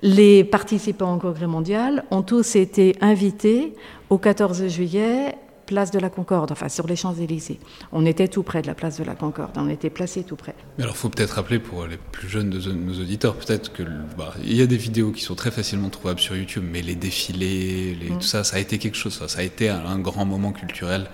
les 0.00 0.42
participants 0.42 1.14
au 1.14 1.18
Congrès 1.18 1.46
mondial 1.46 2.04
ont 2.10 2.22
tous 2.22 2.56
été 2.56 2.96
invités 3.02 3.74
au 4.08 4.16
14 4.16 4.68
juillet 4.68 5.36
place 5.70 5.92
de 5.92 6.00
la 6.00 6.10
Concorde, 6.10 6.50
enfin 6.50 6.68
sur 6.68 6.88
les 6.88 6.96
Champs-Élysées. 6.96 7.60
On 7.92 8.04
était 8.04 8.26
tout 8.26 8.42
près 8.42 8.60
de 8.60 8.66
la 8.66 8.74
place 8.74 8.98
de 8.98 9.04
la 9.04 9.14
Concorde, 9.14 9.52
on 9.54 9.68
était 9.68 9.88
placé 9.88 10.24
tout 10.24 10.34
près. 10.34 10.56
Mais 10.76 10.82
alors, 10.82 10.96
il 10.96 10.98
faut 10.98 11.08
peut-être 11.08 11.30
rappeler 11.30 11.60
pour 11.60 11.86
les 11.86 11.96
plus 11.96 12.28
jeunes 12.28 12.50
de 12.50 12.72
nos 12.72 13.00
auditeurs, 13.00 13.36
peut-être 13.36 13.72
que 13.72 13.84
bah, 14.18 14.34
il 14.42 14.54
y 14.54 14.62
a 14.62 14.66
des 14.66 14.76
vidéos 14.76 15.12
qui 15.12 15.22
sont 15.22 15.36
très 15.36 15.52
facilement 15.52 15.88
trouvables 15.88 16.18
sur 16.18 16.36
YouTube, 16.36 16.64
mais 16.68 16.82
les 16.82 16.96
défilés, 16.96 17.96
mm. 18.10 18.18
tout 18.18 18.26
ça, 18.26 18.42
ça 18.42 18.56
a 18.56 18.58
été 18.58 18.78
quelque 18.78 18.96
chose. 18.96 19.24
Ça, 19.26 19.38
a 19.38 19.42
été 19.44 19.68
un, 19.68 19.98
grand 20.00 20.24
moment 20.24 20.50
culturel 20.50 21.06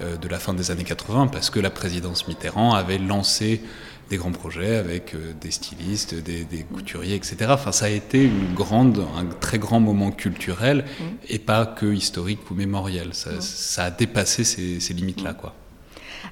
euh, 0.00 0.16
de 0.16 0.28
la 0.28 0.38
fin 0.38 0.54
des 0.54 0.70
années 0.70 0.84
80 0.84 1.26
parce 1.28 1.50
que 1.50 1.58
la 1.58 1.70
présidence 1.70 2.28
Mitterrand 2.28 2.74
avait 2.74 2.98
lancé 2.98 3.62
des 4.10 4.16
grands 4.16 4.32
projets 4.32 4.76
avec 4.76 5.14
euh, 5.14 5.32
des 5.40 5.50
stylistes, 5.50 6.14
des, 6.14 6.46
couturiers, 6.72 7.16
etc. 7.16 7.36
Enfin, 7.48 7.72
ça 7.72 7.86
a 7.86 7.88
été 7.88 8.22
une 8.24 8.54
grande, 8.54 9.04
un 9.16 9.24
très 9.40 9.58
grand 9.58 9.80
moment 9.80 10.10
culturel 10.10 10.78
mm. 10.78 11.04
et 11.28 11.38
pas 11.38 11.66
que 11.66 11.86
historique 11.86 12.50
ou 12.50 12.54
mémoriel. 12.54 13.10
Ça, 13.12 13.84
a 13.84 13.90
dépassé 13.90 14.44
ces, 14.44 14.94
limites-là, 14.94 15.32
mm. 15.32 15.36
quoi. 15.36 15.54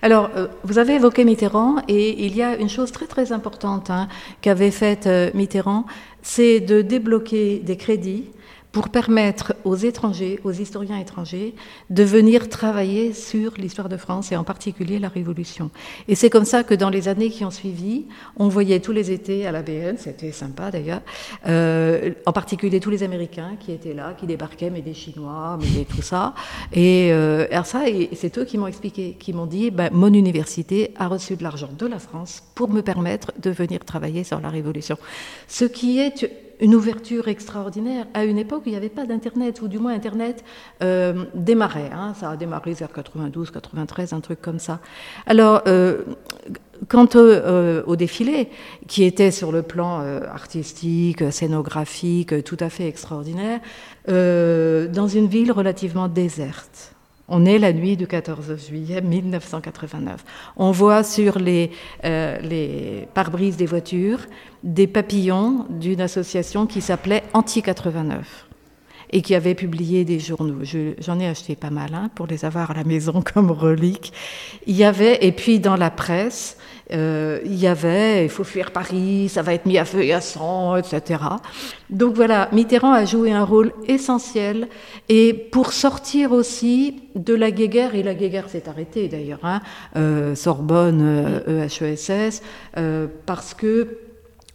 Alors, 0.01 0.31
euh, 0.37 0.49
vous 0.65 0.79
avez 0.79 0.95
évoqué 0.95 1.25
Mitterrand 1.25 1.77
et 1.87 2.27
il 2.27 2.37
y 2.37 2.43
a 2.43 2.57
une 2.57 2.69
chose 2.69 2.91
très 2.91 3.07
très 3.07 3.31
importante 3.31 3.91
hein, 3.91 4.09
qu'avait 4.41 4.73
faite 4.73 5.07
euh, 5.07 5.31
Mitterrand, 5.35 5.87
c'est 6.23 6.61
de 6.61 6.83
débloquer 6.83 7.61
des 7.61 7.77
crédits 7.77 8.25
pour 8.73 8.89
permettre 8.89 9.55
aux 9.65 9.77
étrangers, 9.77 10.41
aux 10.45 10.51
historiens 10.51 10.99
étrangers, 10.99 11.55
de 11.91 12.03
venir 12.03 12.49
travailler 12.49 13.13
sur 13.13 13.53
l'histoire 13.59 13.91
de 13.91 13.99
France 13.99 14.33
et 14.33 14.37
en 14.37 14.45
particulier 14.45 14.99
la 14.99 15.09
Révolution. 15.09 15.71
Et 16.09 16.15
c'est 16.15 16.31
comme 16.31 16.47
ça 16.47 16.65
que 16.65 16.75
dans 16.75 16.89
les 16.89 17.07
années 17.07 17.29
qui 17.29 17.45
ont 17.45 17.51
suivi, 17.51 18.07
on 18.37 18.49
voyait 18.49 18.81
tous 18.81 18.93
les 18.93 19.11
étés 19.11 19.47
à 19.47 19.53
la 19.53 19.63
BN, 19.63 19.97
c'était 19.99 20.33
sympa 20.33 20.71
d'ailleurs, 20.71 21.03
euh, 21.47 22.13
en 22.25 22.33
particulier 22.33 22.81
tous 22.81 22.91
les 22.91 23.03
Américains 23.03 23.57
qui 23.61 23.73
étaient 23.73 23.95
là, 23.95 24.15
qui 24.19 24.27
débarquaient, 24.27 24.71
mais 24.71 24.81
des 24.81 24.95
Chinois, 24.95 25.59
mais 25.61 25.85
tout 25.85 26.03
ça. 26.03 26.35
Et, 26.73 27.13
euh, 27.13 27.47
ça, 27.65 27.89
et 27.89 28.09
c'est 28.15 28.39
eux 28.39 28.45
qui 28.45 28.57
m'ont 28.57 28.67
expliqué, 28.67 29.17
qui 29.19 29.33
m'ont 29.35 29.47
dit, 29.47 29.71
ben, 29.71 29.91
mon 29.93 30.13
université 30.13 30.93
a 30.97 31.09
reçu 31.09 31.37
de 31.37 31.43
l'argent 31.43 31.69
de 31.79 31.87
la 31.87 31.99
France 31.99 32.43
pour 32.55 32.71
me 32.71 32.81
permettre 32.81 33.33
de 33.41 33.51
venir 33.51 33.85
travailler 33.85 34.25
sur 34.25 34.41
la 34.41 34.49
Révolution. 34.49 34.97
Ce 35.47 35.65
qui 35.65 35.99
est 35.99 36.31
une 36.62 36.77
ouverture 36.77 37.27
extraordinaire 37.27 38.07
à 38.14 38.25
une 38.25 38.38
époque 38.38 38.62
où 38.64 38.68
il 38.68 38.70
n'y 38.70 38.77
avait 38.77 38.88
pas 38.88 39.05
d'Internet, 39.05 39.61
ou 39.62 39.68
du 39.68 39.79
moins 39.79 39.92
Internet 39.92 40.44
euh, 40.83 41.25
démarrait. 41.35 41.90
Hein. 41.92 42.14
ça 42.14 42.31
a 42.31 42.37
démarré 42.37 42.72
vers 42.72 42.92
92, 42.92 43.51
93, 43.51 44.12
un 44.12 44.20
truc 44.20 44.40
comme 44.40 44.61
ça. 44.61 44.79
Alors, 45.27 45.62
euh, 45.66 46.03
quant 46.88 47.09
euh, 47.16 47.83
au, 47.87 47.96
défilé, 47.96 48.48
qui 48.87 49.03
était 49.03 49.33
sur 49.33 49.51
le 49.51 49.62
plan 49.62 50.01
artistique, 50.33 51.33
scénographique, 51.33 52.44
tout 52.44 52.57
à 52.61 52.70
fait 52.70 52.87
extraordinaire, 52.87 53.61
dans 54.07 55.09
une 55.09 55.27
ville 55.27 55.51
relativement 55.51 56.07
déserte. 56.07 56.94
On 57.29 57.45
est 57.45 57.59
la 57.59 57.73
nuit 57.73 57.97
du 57.97 58.07
14 58.07 58.57
juillet 58.69 59.01
1989. 59.01 60.25
On 60.57 60.71
voit 60.71 61.03
sur 61.05 61.39
les, 61.39 61.71
euh, 62.05 62.39
les 62.41 63.09
pare-brises 63.15 63.57
des 63.57 63.67
voitures 63.67 64.21
des 64.63 64.87
papillons 64.87 65.67
d'une 65.71 66.01
association 66.01 66.67
qui 66.67 66.81
s'appelait 66.81 67.23
Anti-89 67.33 68.52
et 69.12 69.22
qui 69.22 69.35
avait 69.35 69.55
publié 69.55 70.05
des 70.05 70.18
journaux. 70.18 70.64
J'en 70.98 71.20
ai 71.20 71.29
acheté 71.29 71.55
pas 71.55 71.70
mal 71.70 71.94
hein, 71.94 72.11
pour 72.14 72.27
les 72.27 72.44
avoir 72.44 72.70
à 72.70 72.75
la 72.75 72.85
maison 72.85 73.22
comme 73.35 73.51
relique. 73.51 74.12
Il 74.66 74.77
y 74.77 74.85
avait, 74.85 75.25
et 75.25 75.33
puis 75.33 75.61
dans 75.61 75.77
la 75.77 75.90
presse, 75.90 76.57
euh, 76.92 77.40
il 77.44 77.55
y 77.55 77.66
avait, 77.66 78.25
il 78.25 78.29
faut 78.29 78.44
fuir 78.44 78.70
Paris, 78.70 79.29
ça 79.29 79.42
va 79.42 79.55
être 79.55 79.66
mis 79.66 79.79
à 79.79 79.85
feu 79.85 80.03
et 80.03 80.12
à 80.12 80.20
sang, 80.20 80.77
etc. 80.77 81.20
Donc 81.90 82.14
voilà, 82.14 82.48
Mitterrand 82.53 82.92
a 82.92 83.05
joué 83.05 83.33
un 83.33 83.44
rôle 83.44 83.72
essentiel 83.87 84.68
et 85.09 85.33
pour 85.33 85.72
sortir 85.72 86.33
aussi 86.33 87.03
de 87.14 87.35
la 87.35 87.51
guéguerre, 87.51 87.94
et 87.94 88.03
la 88.03 88.14
guéguerre 88.14 88.48
s'est 88.48 88.68
arrêtée 88.68 89.09
d'ailleurs, 89.09 89.40
hein, 89.42 89.61
euh, 89.96 90.35
Sorbonne, 90.35 91.42
EHESS, 91.46 92.42
euh, 92.77 93.07
parce 93.27 93.55
que 93.55 94.02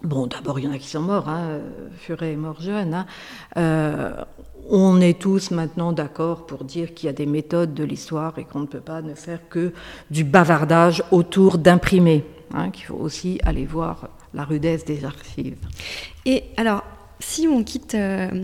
Bon, 0.07 0.25
d'abord, 0.25 0.57
il 0.57 0.63
y 0.63 0.67
en 0.69 0.71
a 0.71 0.77
qui 0.77 0.87
sont 0.87 1.01
morts, 1.01 1.27
hein, 1.27 1.59
Furet 1.97 2.31
est 2.31 2.37
mort 2.37 2.61
jeune. 2.61 2.93
Hein. 2.93 4.25
on 4.69 5.01
est 5.01 5.19
tous 5.19 5.51
maintenant 5.51 5.91
d'accord 5.91 6.45
pour 6.45 6.63
dire 6.63 6.93
qu'il 6.93 7.07
y 7.07 7.09
a 7.09 7.13
des 7.13 7.25
méthodes 7.25 7.73
de 7.73 7.83
l'histoire 7.83 8.39
et 8.39 8.45
qu'on 8.45 8.61
ne 8.61 8.67
peut 8.67 8.79
pas 8.79 9.01
ne 9.01 9.15
faire 9.15 9.49
que 9.49 9.73
du 10.09 10.23
bavardage 10.23 11.03
autour 11.11 11.57
d'imprimés, 11.57 12.23
hein, 12.53 12.71
qu'il 12.71 12.85
faut 12.85 12.95
aussi 12.95 13.41
aller 13.43 13.65
voir 13.65 14.07
la 14.33 14.45
rudesse 14.45 14.85
des 14.85 15.03
archives. 15.03 15.57
Et 16.25 16.45
alors, 16.55 16.83
si 17.19 17.47
on 17.47 17.63
quitte 17.63 17.97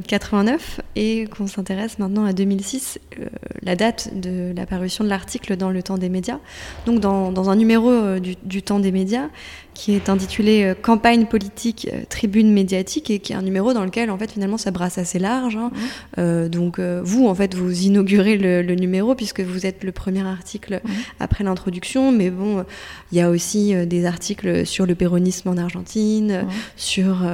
89 0.08 0.80
euh, 0.80 0.82
et 0.96 1.26
qu'on 1.28 1.48
s'intéresse 1.48 2.00
maintenant 2.00 2.26
à 2.26 2.34
2006, 2.34 3.00
euh, 3.20 3.26
la 3.62 3.76
date 3.76 4.20
de 4.20 4.52
l'apparition 4.56 5.04
de 5.04 5.10
l'article 5.10 5.58
dans 5.58 5.70
le 5.70 5.84
temps 5.84 5.98
des 5.98 6.10
médias, 6.10 6.40
donc 6.86 7.00
dans, 7.00 7.50
un 7.50 7.56
numéro 7.56 7.90
euh, 7.90 8.20
du, 8.20 8.64
temps 8.64 8.80
des 8.80 8.92
médias, 8.92 9.30
qui 9.74 9.94
est 9.94 10.08
intitulé 10.08 10.74
Campagne 10.84 11.26
politique, 11.26 11.90
tribune 12.08 12.52
médiatique, 12.52 13.10
et 13.10 13.18
qui 13.18 13.34
est 13.34 13.36
un 13.36 13.42
numéro 13.42 13.74
dans 13.74 13.84
lequel, 13.84 14.12
en 14.12 14.18
fait, 14.20 14.32
finalement, 14.32 14.60
ça 14.60 14.70
brasse 14.70 15.00
assez 15.00 15.18
large. 15.18 15.58
Hein. 15.58 15.72
Mmh. 16.18 16.48
Donc, 16.50 16.80
vous, 16.80 17.28
en 17.28 17.34
fait, 17.34 17.56
vous 17.56 17.82
inaugurez 17.82 18.38
le, 18.38 18.76
numéro, 18.76 19.16
puisque 19.16 19.40
vous 19.40 19.66
êtes 19.66 19.84
le 19.84 19.92
premier 19.92 20.22
article 20.28 20.80
mmh. 20.84 20.90
après 21.20 21.44
l'introduction, 21.44 22.12
mais 22.12 22.30
bon, 22.30 22.64
il 23.12 23.18
y 23.18 23.22
a 23.22 23.32
aussi 23.32 23.74
des 23.88 24.06
articles 24.06 24.64
sur 24.68 24.86
le 24.86 24.94
péronisme 24.94 25.50
en 25.50 25.58
Argentine, 25.58 26.44
mmh. 26.44 26.48
sur 26.76 27.26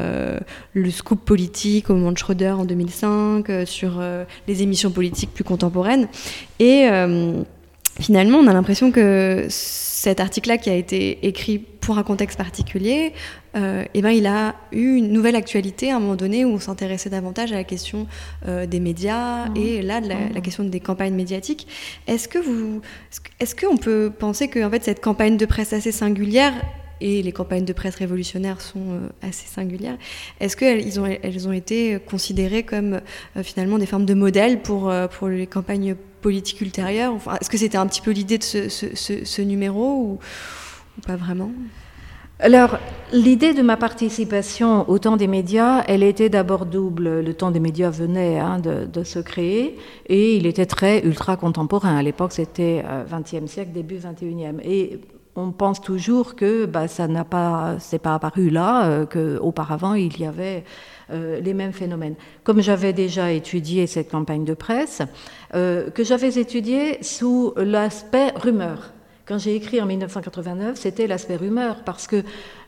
le 0.74 0.92
scoop 0.92 1.29
politique 1.30 1.92
au 1.92 1.94
moment 1.94 2.12
de 2.12 2.18
Schroeder 2.18 2.50
en 2.50 2.66
2005, 2.66 3.46
sur 3.66 4.02
les 4.48 4.64
émissions 4.64 4.90
politiques 4.90 5.32
plus 5.32 5.44
contemporaines. 5.44 6.08
Et 6.58 6.90
finalement, 8.00 8.40
on 8.40 8.48
a 8.48 8.54
l'impression 8.54 8.92
que 8.92 9.46
cet 10.00 10.22
article-là, 10.22 10.58
qui 10.58 10.70
a 10.70 10.76
été 10.76 11.28
écrit 11.28 11.60
pour 11.60 11.98
un 11.98 12.04
contexte 12.04 12.38
particulier, 12.38 13.14
euh, 13.56 13.84
eh 13.94 14.02
ben, 14.02 14.12
il 14.12 14.28
a 14.28 14.56
eu 14.72 14.96
une 14.96 15.12
nouvelle 15.12 15.36
actualité 15.36 15.92
à 15.92 15.98
un 15.98 16.00
moment 16.00 16.16
donné 16.16 16.46
où 16.46 16.50
on 16.52 16.60
s'intéressait 16.60 17.10
davantage 17.10 17.52
à 17.52 17.56
la 17.56 17.64
question 17.66 18.08
euh, 18.48 18.66
des 18.66 18.80
médias 18.80 19.48
mmh. 19.50 19.58
et 19.58 19.82
là, 19.82 20.00
de 20.00 20.08
la, 20.08 20.16
mmh. 20.16 20.42
question 20.42 20.64
des 20.64 20.80
campagnes 20.80 21.16
médiatiques. 21.16 21.68
Est-ce 22.08 22.30
que 22.30 22.40
vous, 22.40 22.82
est-ce 23.40 23.56
qu'on 23.56 23.76
peut 23.76 24.12
penser 24.18 24.48
que 24.48 24.64
en 24.64 24.70
fait, 24.70 24.84
cette 24.84 25.02
campagne 25.02 25.36
de 25.36 25.46
presse 25.46 25.74
assez 25.74 25.92
singulière 25.92 26.54
et 27.02 27.22
les 27.22 27.32
campagnes 27.32 27.66
de 27.66 27.74
presse 27.74 27.96
révolutionnaires 27.96 28.62
sont 28.62 28.92
euh, 28.92 29.10
assez 29.22 29.48
singulières. 29.48 29.98
Est-ce 30.40 30.56
qu'elles 30.56 31.00
ont, 31.00 31.52
été 31.52 32.00
considérées 32.00 32.64
comme 32.64 33.02
finalement 33.44 33.78
des 33.78 33.86
formes 33.86 34.06
de 34.06 34.14
modèles 34.14 34.62
pour, 34.62 34.92
pour 35.12 35.28
les 35.28 35.48
campagnes 35.48 35.96
politique 36.22 36.62
ultérieure 36.62 37.14
enfin, 37.14 37.38
Est-ce 37.40 37.50
que 37.50 37.58
c'était 37.58 37.78
un 37.78 37.88
petit 37.88 38.02
peu 38.02 38.12
l'idée 38.12 38.38
de 38.38 38.44
ce, 38.44 39.42
numéro 39.42 39.84
ou, 39.84 40.20
pas 41.06 41.16
vraiment? 41.16 41.52
Alors, 42.42 42.80
l'idée 43.12 43.54
de 43.54 43.62
ma 43.62 43.76
participation 43.76 44.90
au 44.90 44.98
temps 44.98 45.18
des 45.18 45.28
médias, 45.28 45.84
elle 45.88 46.04
était 46.04 46.30
d'abord 46.30 46.66
double. 46.66 47.20
Le 47.20 47.34
temps 47.34 47.52
des 47.52 47.60
médias 47.60 47.90
venait 47.90 48.40
hein, 48.40 48.60
de, 48.60 49.04
se 49.04 49.20
créer 49.20 49.78
et 50.08 50.38
il 50.38 50.46
était 50.46 50.66
très 50.66 51.04
ultra 51.06 51.36
contemporain. 51.36 51.98
À 51.98 52.04
l'époque, 52.04 52.32
c'était 52.32 52.82
20e 52.82 53.44
euh, 53.44 53.48
siècle, 53.48 53.72
début 53.74 53.98
21e. 53.98 54.62
Et 54.64 55.02
on 55.36 55.52
pense 55.52 55.82
toujours 55.82 56.36
que 56.36 56.66
bah, 56.66 56.88
ça 56.88 57.08
n'a 57.08 57.24
pas, 57.24 57.76
c'est 57.80 58.00
pas 58.00 58.16
apparu 58.16 58.50
là, 58.50 58.86
euh, 58.86 59.06
qu'auparavant 59.06 59.94
il 59.94 60.20
y 60.20 60.26
avait 60.26 60.64
euh, 61.12 61.40
les 61.40 61.54
mêmes 61.54 61.74
phénomènes. 61.74 62.16
Comme 62.44 62.62
j'avais 62.62 62.94
déjà 62.94 63.32
étudié 63.32 63.88
cette 63.88 64.12
campagne 64.12 64.46
de 64.46 64.54
presse, 64.54 65.02
euh, 65.56 65.90
que 65.90 66.04
j'avais 66.04 66.38
étudié 66.40 67.02
sous 67.04 67.54
l'aspect 67.56 68.32
rumeur. 68.36 68.92
Quand 69.30 69.38
j'ai 69.38 69.56
écrit 69.56 69.80
en 69.80 69.86
1989, 69.86 70.76
c'était 70.76 71.06
l'aspect 71.06 71.36
rumeur, 71.36 71.84
parce 71.86 72.08
que 72.08 72.24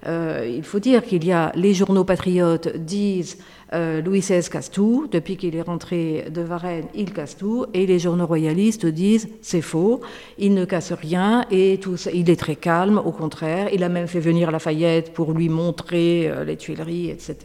euh, 0.06 0.47
il 0.47 0.63
faut 0.63 0.80
dire 0.80 1.04
qu'il 1.04 1.26
y 1.26 1.32
a 1.32 1.52
les 1.56 1.74
journaux 1.74 2.04
patriotes 2.04 2.78
disent 2.78 3.39
Louis 3.74 4.19
XVI 4.19 4.47
casse 4.50 4.69
tout, 4.69 5.08
depuis 5.10 5.38
qu'il 5.38 5.56
est 5.56 5.62
rentré 5.62 6.26
de 6.30 6.41
Varennes, 6.41 6.88
il 6.93 7.13
casse 7.13 7.38
tout, 7.38 7.65
et 7.74 7.86
les 7.86 8.00
journaux 8.00 8.28
royalistes 8.28 8.86
disent 8.86 9.30
c'est 9.41 9.62
faux, 9.62 10.02
il 10.38 10.54
ne 10.54 10.65
casse 10.65 10.91
rien, 10.91 11.45
et 11.50 11.80
il 12.13 12.30
est 12.30 12.39
très 12.39 12.58
calme, 12.58 13.02
au 13.04 13.12
contraire, 13.12 13.69
il 13.74 13.84
a 13.84 13.89
même 13.89 14.08
fait 14.08 14.19
venir 14.19 14.52
Lafayette 14.52 15.13
pour 15.13 15.32
lui 15.32 15.50
montrer 15.50 16.30
les 16.45 16.58
Tuileries, 16.58 17.10
etc. 17.10 17.38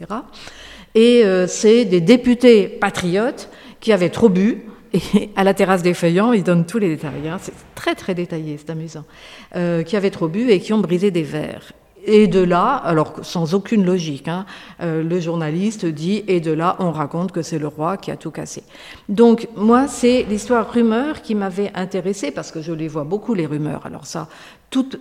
Et 0.97 1.23
euh, 1.23 1.45
c'est 1.47 1.85
des 1.85 2.01
députés 2.01 2.67
patriotes 2.67 3.49
qui 3.79 3.93
avaient 3.93 4.09
trop 4.09 4.29
bu. 4.29 4.63
Et 4.93 5.29
à 5.35 5.43
la 5.43 5.53
terrasse 5.53 5.83
des 5.83 5.93
Feuillants, 5.93 6.33
ils 6.33 6.43
donnent 6.43 6.65
tous 6.65 6.79
les 6.79 6.89
détails. 6.89 7.27
Hein. 7.27 7.37
c'est 7.41 7.53
très 7.75 7.95
très 7.95 8.15
détaillé, 8.15 8.57
c'est 8.57 8.69
amusant. 8.69 9.05
Euh, 9.55 9.83
qui 9.83 9.95
avaient 9.95 10.11
trop 10.11 10.27
bu 10.27 10.49
et 10.49 10.59
qui 10.59 10.73
ont 10.73 10.79
brisé 10.79 11.11
des 11.11 11.23
verres. 11.23 11.73
Et 12.09 12.27
de 12.27 12.39
là, 12.39 12.75
alors 12.75 13.15
sans 13.21 13.53
aucune 13.53 13.85
logique, 13.85 14.29
hein, 14.29 14.45
euh, 14.81 15.03
le 15.03 15.19
journaliste 15.19 15.85
dit, 15.85 16.23
et 16.29 16.39
de 16.39 16.51
là, 16.51 16.77
on 16.79 16.93
raconte 16.93 17.33
que 17.33 17.41
c'est 17.41 17.59
le 17.59 17.67
roi 17.67 17.97
qui 17.97 18.11
a 18.11 18.15
tout 18.15 18.31
cassé. 18.31 18.63
Donc 19.09 19.49
moi, 19.57 19.89
c'est 19.89 20.23
l'histoire 20.23 20.71
rumeur 20.71 21.21
qui 21.21 21.35
m'avait 21.35 21.69
intéressée, 21.75 22.31
parce 22.31 22.51
que 22.51 22.61
je 22.61 22.71
les 22.71 22.87
vois 22.87 23.03
beaucoup, 23.03 23.33
les 23.33 23.45
rumeurs. 23.45 23.85
Alors 23.85 24.05
ça, 24.05 24.29
toute, 24.69 24.97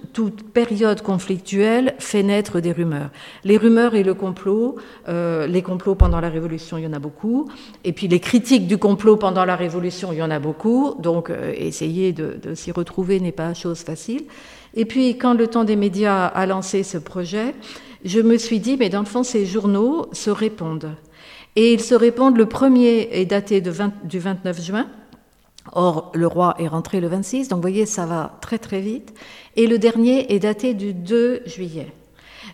période 0.53 1.01
conflictuelle 1.01 1.95
fait 2.01 2.25
naître 2.25 2.59
des 2.59 2.73
rumeurs. 2.73 3.11
Les 3.45 3.57
rumeurs 3.57 3.95
et 3.95 4.03
le 4.03 4.14
complot, 4.14 4.75
euh, 5.09 5.47
les 5.47 5.62
complots 5.62 5.95
pendant 5.95 6.21
la 6.21 6.29
Révolution, 6.29 6.77
il 6.77 6.85
y 6.85 6.87
en 6.88 6.92
a 6.92 6.99
beaucoup, 6.99 7.49
et 7.85 7.92
puis 7.92 8.09
les 8.09 8.19
critiques 8.19 8.66
du 8.66 8.79
complot 8.79 9.16
pendant 9.16 9.45
la 9.45 9.55
Révolution, 9.55 10.12
il 10.12 10.19
y 10.19 10.23
en 10.23 10.31
a 10.33 10.40
beaucoup, 10.40 10.97
donc 10.99 11.31
euh, 11.31 11.53
essayer 11.57 12.12
de, 12.12 12.37
de 12.42 12.55
s'y 12.57 12.73
retrouver 12.73 13.21
n'est 13.21 13.31
pas 13.31 13.55
chose 13.55 13.83
facile. 13.83 14.25
Et 14.77 14.85
puis 14.85 15.19
quand 15.19 15.35
le 15.35 15.49
temps 15.49 15.65
des 15.65 15.77
médias 15.77 16.27
a 16.27 16.47
lancé 16.47 16.83
ce 16.83 16.99
projet, 16.99 17.55
je 18.05 18.21
me 18.21 18.39
suis 18.39 18.61
dit, 18.61 18.77
mais 18.77 18.89
dans 18.89 19.01
le 19.01 19.07
fond, 19.07 19.23
ces 19.23 19.47
journaux 19.47 20.07
se 20.12 20.31
répondent. 20.31 20.93
Et 21.57 21.73
ils 21.73 21.81
se 21.81 21.95
répondent, 21.95 22.37
le 22.37 22.47
premier 22.47 23.09
est 23.12 23.25
daté 23.25 23.61
du 23.61 23.71
29 24.19 24.62
juin, 24.62 24.87
Or, 25.73 26.12
le 26.15 26.27
roi 26.27 26.55
est 26.59 26.69
rentré 26.69 27.01
le 27.01 27.09
26, 27.09 27.49
donc 27.49 27.57
vous 27.57 27.62
voyez, 27.62 27.87
ça 27.87 28.07
va 28.07 28.39
très 28.41 28.59
très 28.59 28.81
vite. 28.81 29.12
Et 29.57 29.67
le 29.67 29.79
dernier 29.79 30.33
est 30.33 30.39
daté 30.39 30.75
du 30.75 30.95
2 30.95 31.43
juillet. 31.47 31.93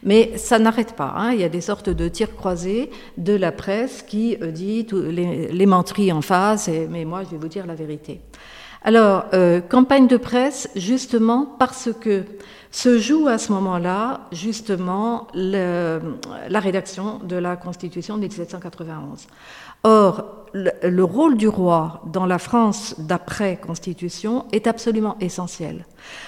Mais 0.02 0.36
ça 0.36 0.58
n'arrête 0.58 0.94
pas. 0.94 1.12
Hein. 1.16 1.32
Il 1.32 1.40
y 1.40 1.44
a 1.44 1.48
des 1.48 1.60
sortes 1.60 1.90
de 1.90 2.08
tirs 2.08 2.34
croisés 2.34 2.90
de 3.18 3.34
la 3.34 3.52
presse 3.52 4.02
qui 4.02 4.36
euh, 4.42 4.50
dit 4.50 4.86
les, 4.92 5.66
menteries 5.66 6.12
en 6.12 6.22
face, 6.22 6.70
mais 6.90 7.04
moi 7.04 7.22
je 7.24 7.30
vais 7.30 7.36
vous 7.36 7.48
dire 7.48 7.66
la 7.66 7.74
vérité. 7.74 8.20
Alors, 8.84 9.26
euh, 9.32 9.60
campagne 9.60 10.08
de 10.08 10.16
presse, 10.16 10.68
justement 10.74 11.46
parce 11.58 11.90
que 12.00 12.24
se 12.72 12.98
joue 12.98 13.28
à 13.28 13.38
ce 13.38 13.52
moment-là, 13.52 14.22
justement, 14.32 15.28
la 15.34 16.00
rédaction 16.54 17.18
de 17.18 17.36
la 17.36 17.54
Constitution 17.56 18.16
de 18.16 18.22
1791. 18.22 19.26
Or, 19.84 20.46
le, 20.52 21.02
rôle 21.02 21.36
du 21.36 21.48
roi 21.48 22.02
dans 22.06 22.26
la 22.26 22.38
France 22.38 22.94
d'après-Constitution 22.98 24.46
est 24.52 24.66
absolument 24.66 25.16
essentiel. 25.20 25.84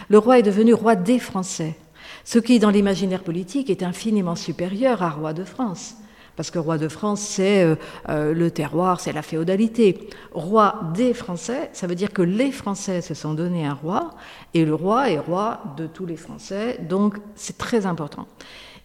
Le 0.09 0.19
roi 0.19 0.38
est 0.38 0.43
devenu 0.43 0.75
roi 0.75 0.97
des 0.97 1.19
Français, 1.19 1.77
ce 2.25 2.38
qui, 2.38 2.59
dans 2.59 2.71
l'imaginaire 2.71 3.23
politique, 3.23 3.71
est 3.71 3.83
infiniment 3.83 4.37
supérieur 4.37 5.03
à 5.03 5.11
roi 5.11 5.33
de 5.33 5.45
France. 5.45 5.97
Parce 6.37 6.51
que 6.51 6.59
roi 6.59 6.79
de 6.79 6.88
France, 6.88 7.20
c'est 7.20 7.62
euh, 7.62 7.77
euh, 8.09 8.35
le 8.35 8.51
terroir, 8.51 8.99
c'est 9.01 9.12
la 9.12 9.23
féodalité. 9.23 10.09
Roi 10.33 10.81
des 10.94 11.14
Français, 11.14 11.70
ça 11.73 11.87
veut 11.87 11.94
dire 11.94 12.12
que 12.12 12.23
les 12.23 12.51
Français 12.51 13.03
se 13.03 13.14
sont 13.14 13.35
donné 13.35 13.64
un 13.66 13.75
roi, 13.75 14.11
et 14.53 14.64
le 14.64 14.75
roi 14.75 15.11
est 15.11 15.18
roi 15.18 15.61
de 15.77 15.87
tous 15.87 16.07
les 16.07 16.16
Français, 16.16 16.81
donc 16.88 17.18
c'est 17.37 17.59
très 17.59 17.87
important. 17.87 18.27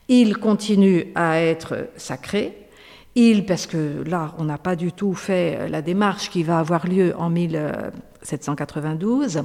Il 0.08 0.38
continue 0.38 1.08
à 1.16 1.42
être 1.42 1.88
sacré, 1.96 2.56
il, 3.16 3.46
parce 3.46 3.66
que 3.66 4.04
là, 4.06 4.36
on 4.38 4.46
n'a 4.46 4.60
pas 4.60 4.76
du 4.76 4.92
tout 4.92 5.16
fait 5.16 5.68
la 5.70 5.82
démarche 5.82 6.30
qui 6.30 6.44
va 6.44 6.60
avoir 6.60 6.86
lieu 6.88 7.16
en 7.18 7.30
1792, 7.30 9.42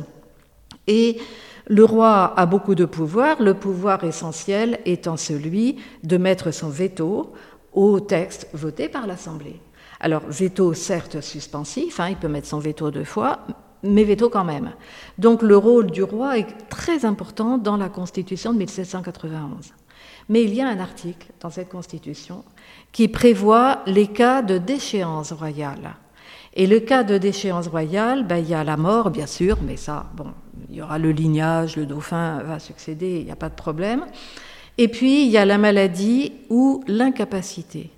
et 0.86 1.18
le 1.66 1.84
roi 1.84 2.38
a 2.38 2.44
beaucoup 2.44 2.74
de 2.74 2.84
pouvoir, 2.84 3.40
le 3.40 3.54
pouvoir 3.54 4.04
essentiel 4.04 4.80
étant 4.84 5.16
celui 5.16 5.76
de 6.02 6.18
mettre 6.18 6.50
son 6.50 6.68
veto 6.68 7.32
au 7.74 8.00
texte 8.00 8.48
voté 8.54 8.88
par 8.88 9.06
l'Assemblée. 9.06 9.60
Alors, 10.00 10.22
veto 10.28 10.72
certes 10.74 11.20
suspensif, 11.20 12.00
hein, 12.00 12.08
il 12.10 12.16
peut 12.16 12.28
mettre 12.28 12.46
son 12.46 12.58
veto 12.58 12.90
deux 12.90 13.04
fois, 13.04 13.40
mais 13.82 14.04
veto 14.04 14.28
quand 14.30 14.44
même. 14.44 14.72
Donc 15.18 15.42
le 15.42 15.56
rôle 15.56 15.90
du 15.90 16.02
roi 16.02 16.38
est 16.38 16.68
très 16.68 17.04
important 17.04 17.58
dans 17.58 17.76
la 17.76 17.88
Constitution 17.88 18.52
de 18.52 18.58
1791. 18.58 19.72
Mais 20.28 20.42
il 20.42 20.54
y 20.54 20.62
a 20.62 20.68
un 20.68 20.80
article 20.80 21.28
dans 21.40 21.50
cette 21.50 21.68
Constitution 21.68 22.44
qui 22.92 23.08
prévoit 23.08 23.82
les 23.86 24.06
cas 24.06 24.42
de 24.42 24.58
déchéance 24.58 25.32
royale. 25.32 25.96
Et 26.54 26.66
le 26.66 26.80
cas 26.80 27.02
de 27.02 27.18
déchéance 27.18 27.66
royale, 27.66 28.24
ben, 28.26 28.38
il 28.38 28.48
y 28.48 28.54
a 28.54 28.62
la 28.62 28.76
mort, 28.76 29.10
bien 29.10 29.26
sûr, 29.26 29.58
mais 29.66 29.76
ça, 29.76 30.06
bon, 30.14 30.28
il 30.70 30.76
y 30.76 30.82
aura 30.82 30.98
le 30.98 31.10
lignage, 31.10 31.76
le 31.76 31.84
dauphin 31.84 32.42
va 32.44 32.58
succéder, 32.58 33.18
il 33.18 33.24
n'y 33.24 33.32
a 33.32 33.36
pas 33.36 33.48
de 33.48 33.54
problème. 33.54 34.06
Et 34.78 34.88
puis, 34.88 35.24
il 35.24 35.30
y 35.30 35.36
a 35.36 35.44
la 35.44 35.58
maladie 35.58 36.32
ou 36.50 36.82
l'incapacité. 36.86 37.90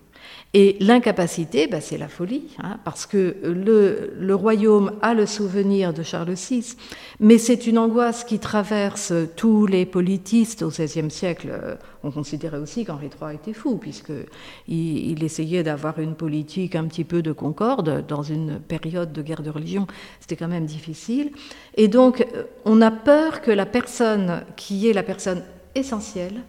Et 0.59 0.79
l'incapacité, 0.81 1.67
bah, 1.67 1.83
c'est 1.83 1.99
la 1.99 2.09
folie, 2.09 2.45
hein, 2.62 2.79
parce 2.83 3.05
que 3.05 3.37
le, 3.43 4.35
royaume 4.35 4.93
a 5.03 5.12
le 5.12 5.27
souvenir 5.27 5.93
de 5.93 6.03
Charles 6.03 6.33
VI, 6.33 6.77
mais 7.21 7.37
c'est 7.37 7.67
une 7.67 7.77
angoisse 7.77 8.25
qui 8.25 8.39
traverse 8.39 9.12
tous 9.37 9.67
les 9.67 9.85
politistes 9.85 10.62
au 10.62 10.69
XVIe 10.69 11.11
siècle. 11.11 11.77
On 12.03 12.11
considérait 12.11 12.57
aussi 12.57 12.87
qu'Henri 12.87 13.11
III 13.21 13.35
était 13.35 13.53
fou, 13.53 13.77
puisqu'il 13.77 15.11
il 15.11 15.23
essayait 15.25 15.62
d'avoir 15.62 15.99
une 15.99 16.15
politique 16.15 16.75
un 16.75 16.85
petit 16.85 17.05
peu 17.05 17.21
de 17.21 17.33
concorde 17.33 18.07
dans 18.07 18.23
une 18.23 18.59
période 18.59 19.12
de 19.12 19.21
guerre 19.21 19.43
de 19.43 19.51
religion. 19.51 19.87
C'était 20.21 20.37
quand 20.37 20.49
même 20.49 20.65
difficile. 20.65 21.33
Et 21.77 21.89
donc, 21.89 22.27
on 22.65 22.81
a 22.81 22.91
peur 22.91 23.43
que 23.43 23.51
la 23.51 23.67
personne 23.67 24.43
qui 24.57 24.89
est 24.89 24.95
la 24.95 25.03
personne 25.03 25.43
essentielle 25.75 26.41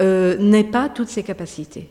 euh, 0.00 0.36
n'ait 0.38 0.64
pas 0.64 0.88
toutes 0.88 1.08
ses 1.08 1.22
capacités. 1.22 1.90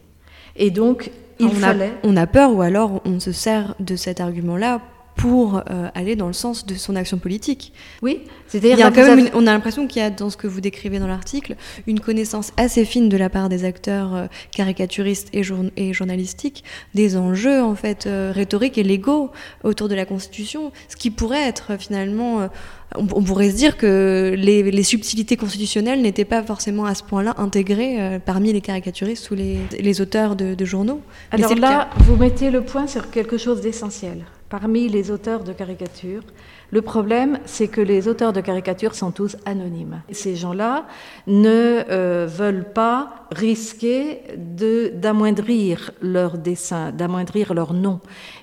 Et 0.55 0.71
donc, 0.71 1.11
il 1.39 1.47
on 1.47 1.51
fallait. 1.51 1.87
A, 1.87 2.07
on 2.07 2.17
a 2.17 2.27
peur 2.27 2.53
ou 2.53 2.61
alors 2.61 3.01
on 3.05 3.19
se 3.19 3.31
sert 3.31 3.75
de 3.79 3.95
cet 3.95 4.19
argument-là 4.19 4.81
pour 5.21 5.57
euh, 5.69 5.88
aller 5.93 6.15
dans 6.15 6.25
le 6.25 6.34
sens 6.34 6.65
de 6.65 6.73
son 6.73 6.95
action 6.95 7.19
politique. 7.19 7.73
Oui, 8.01 8.21
c'est-à-dire 8.47 8.91
quand 8.91 9.15
même 9.15 9.29
on 9.36 9.45
a 9.45 9.51
l'impression 9.51 9.86
qu'il 9.86 10.01
y 10.01 10.05
a 10.05 10.10
dans 10.10 10.31
ce 10.31 10.38
que 10.38 10.47
vous 10.47 10.62
décrivez 10.62 10.97
dans 10.97 11.05
l'article 11.05 11.57
une 11.86 11.99
connaissance 11.99 12.51
assez 12.57 12.86
fine 12.86 13.07
de 13.07 13.17
la 13.17 13.29
part 13.29 13.47
des 13.47 13.63
acteurs 13.63 14.15
euh, 14.15 14.25
caricaturistes 14.49 15.29
et, 15.31 15.43
et, 15.77 15.93
journalistiques 15.93 16.63
des 16.95 17.17
enjeux 17.17 17.62
en 17.62 17.75
fait 17.75 18.07
euh, 18.07 18.31
rhétoriques 18.34 18.79
et 18.79 18.84
légaux 18.84 19.29
autour 19.63 19.89
de 19.89 19.93
la 19.93 20.07
Constitution, 20.07 20.71
ce 20.89 20.95
qui 20.95 21.12
pourrait 21.12 21.47
être 21.47 21.79
finalement 21.79 22.49
on, 22.95 23.05
pourrait 23.05 23.51
se 23.51 23.55
dire 23.55 23.77
que 23.77 24.34
les, 24.36 24.84
subtilités 24.84 25.38
constitutionnelles 25.38 26.01
n'étaient 26.01 26.25
pas 26.25 26.41
forcément 26.41 26.86
à 26.86 26.95
ce 26.95 27.03
point-là 27.03 27.36
intégrées 27.38 28.19
parmi 28.25 28.51
les 28.53 28.62
caricaturistes 28.62 29.29
ou 29.29 29.36
les, 29.36 29.60
les 29.79 30.01
auteurs 30.01 30.36
de, 30.36 30.55
de 30.55 30.65
journaux. 30.65 31.01
Alors 31.29 31.53
là, 31.55 31.91
vous 31.99 32.15
mettez 32.15 32.49
le 32.49 32.62
point 32.62 32.88
sur 32.88 33.12
quelque 33.12 33.38
chose 33.38 33.62
d'essentiel 33.62 34.25
parmi 34.51 34.89
les 34.89 35.11
auteurs 35.11 35.45
de 35.45 35.53
caricatures. 35.53 36.23
Le 36.71 36.81
problème, 36.81 37.39
c'est 37.45 37.69
que 37.69 37.79
les 37.79 38.09
auteurs 38.09 38.33
de 38.33 38.41
caricatures 38.41 38.95
sont 38.95 39.11
tous 39.11 39.37
anonymes. 39.45 40.01
Ces 40.11 40.35
gens-là 40.35 40.85
ne 41.25 41.83
euh, 41.89 42.27
veulent 42.29 42.71
pas 42.73 43.27
risquer 43.31 44.19
d'amoindrir 44.35 45.91
leur 46.01 46.37
dessin, 46.37 46.91
d'amoindrir 46.91 47.53
leur 47.53 47.73
nom. 47.73 48.01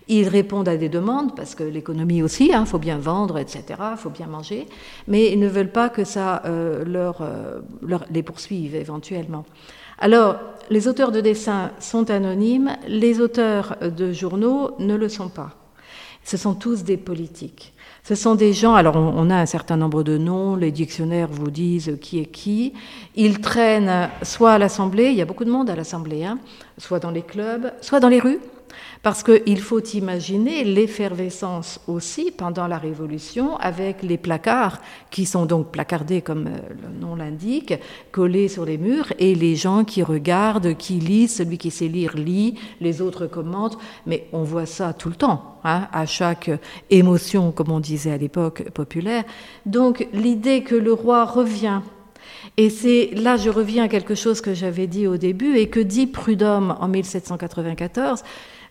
Ils 0.08 0.28
répondent 0.28 0.68
à 0.68 0.78
des 0.78 0.88
demandes, 0.88 1.36
parce 1.36 1.54
que 1.54 1.62
l'économie 1.62 2.22
aussi, 2.22 2.46
il 2.46 2.54
hein, 2.54 2.64
faut 2.64 2.78
bien 2.78 2.96
vendre, 2.96 3.36
etc., 3.38 3.64
il 3.92 3.98
faut 3.98 4.10
bien 4.10 4.26
manger, 4.26 4.66
mais 5.08 5.30
ils 5.30 5.38
ne 5.38 5.48
veulent 5.48 5.72
pas 5.72 5.90
que 5.90 6.04
ça 6.04 6.42
euh, 6.46 6.86
leur, 6.86 7.20
euh, 7.20 7.60
les 8.10 8.22
poursuive 8.22 8.74
éventuellement. 8.74 9.44
Alors, 9.98 10.36
les 10.70 10.88
auteurs 10.88 11.12
de 11.12 11.20
dessins 11.20 11.72
sont 11.80 12.10
anonymes, 12.10 12.76
les 12.86 13.20
auteurs 13.20 13.76
de 13.82 14.10
journaux 14.12 14.70
ne 14.78 14.94
le 14.94 15.10
sont 15.10 15.28
pas 15.28 15.67
ce 16.28 16.36
sont 16.36 16.52
tous 16.52 16.84
des 16.84 16.98
politiques. 16.98 17.72
Ce 18.04 18.14
sont 18.14 18.34
des 18.34 18.52
gens, 18.52 18.74
alors 18.74 18.96
on, 18.96 19.30
a 19.30 19.36
un 19.36 19.46
certain 19.46 19.78
nombre 19.78 20.02
de 20.02 20.18
noms, 20.18 20.56
les 20.56 20.70
dictionnaires 20.70 21.28
vous 21.30 21.50
disent 21.50 21.96
qui 22.02 22.18
est 22.20 22.26
qui. 22.26 22.74
Ils 23.16 23.40
traînent 23.40 24.10
soit 24.20 24.52
à 24.52 24.58
l'Assemblée, 24.58 25.06
il 25.06 25.14
y 25.14 25.22
a 25.22 25.24
beaucoup 25.24 25.46
de 25.46 25.50
monde 25.50 25.70
à 25.70 25.74
l'Assemblée, 25.74 26.26
hein, 26.26 26.38
soit 26.76 26.98
dans 26.98 27.10
les 27.10 27.22
clubs, 27.22 27.72
soit 27.80 27.98
dans 27.98 28.10
les 28.10 28.20
rues. 28.20 28.40
Parce 29.02 29.22
qu'il 29.22 29.60
faut 29.60 29.80
imaginer 29.80 30.64
l'effervescence 30.64 31.80
aussi 31.86 32.30
pendant 32.30 32.66
la 32.66 32.78
Révolution 32.78 33.56
avec 33.58 34.02
les 34.02 34.18
placards 34.18 34.80
qui 35.10 35.24
sont 35.26 35.46
donc 35.46 35.70
placardés 35.70 36.20
comme 36.22 36.46
euh, 36.46 36.58
le 36.82 37.00
nom 37.00 37.16
l'indique, 37.16 37.74
collés 38.12 38.48
sur 38.48 38.64
les 38.64 38.78
murs 38.78 39.12
et 39.18 39.34
les 39.34 39.56
gens 39.56 39.84
qui 39.84 40.02
regardent, 40.02 40.76
qui 40.76 40.94
lisent, 40.94 41.36
celui 41.36 41.58
qui 41.58 41.70
sait 41.70 41.88
lire 41.88 42.16
lit, 42.16 42.58
les 42.80 43.00
autres 43.00 43.26
commentent, 43.26 43.78
mais 44.06 44.28
on 44.32 44.42
voit 44.42 44.66
ça 44.66 44.92
tout 44.92 45.08
le 45.08 45.14
temps, 45.14 45.60
hein, 45.64 45.88
à 45.92 46.06
chaque 46.06 46.50
émotion, 46.90 47.52
comme 47.52 47.70
on 47.70 47.80
disait 47.80 48.12
à 48.12 48.18
l'époque 48.18 48.70
populaire. 48.70 49.24
Donc 49.66 50.06
l'idée 50.12 50.62
que 50.62 50.74
le 50.74 50.92
roi 50.92 51.24
revient 51.24 51.80
et 52.56 52.70
c'est 52.70 53.10
là, 53.14 53.36
je 53.36 53.50
reviens 53.50 53.84
à 53.84 53.88
quelque 53.88 54.14
chose 54.14 54.40
que 54.40 54.54
j'avais 54.54 54.86
dit 54.86 55.06
au 55.06 55.16
début 55.16 55.56
et 55.56 55.68
que 55.68 55.80
dit 55.80 56.06
Prudhomme 56.06 56.76
en 56.80 56.88
1794 56.88 58.22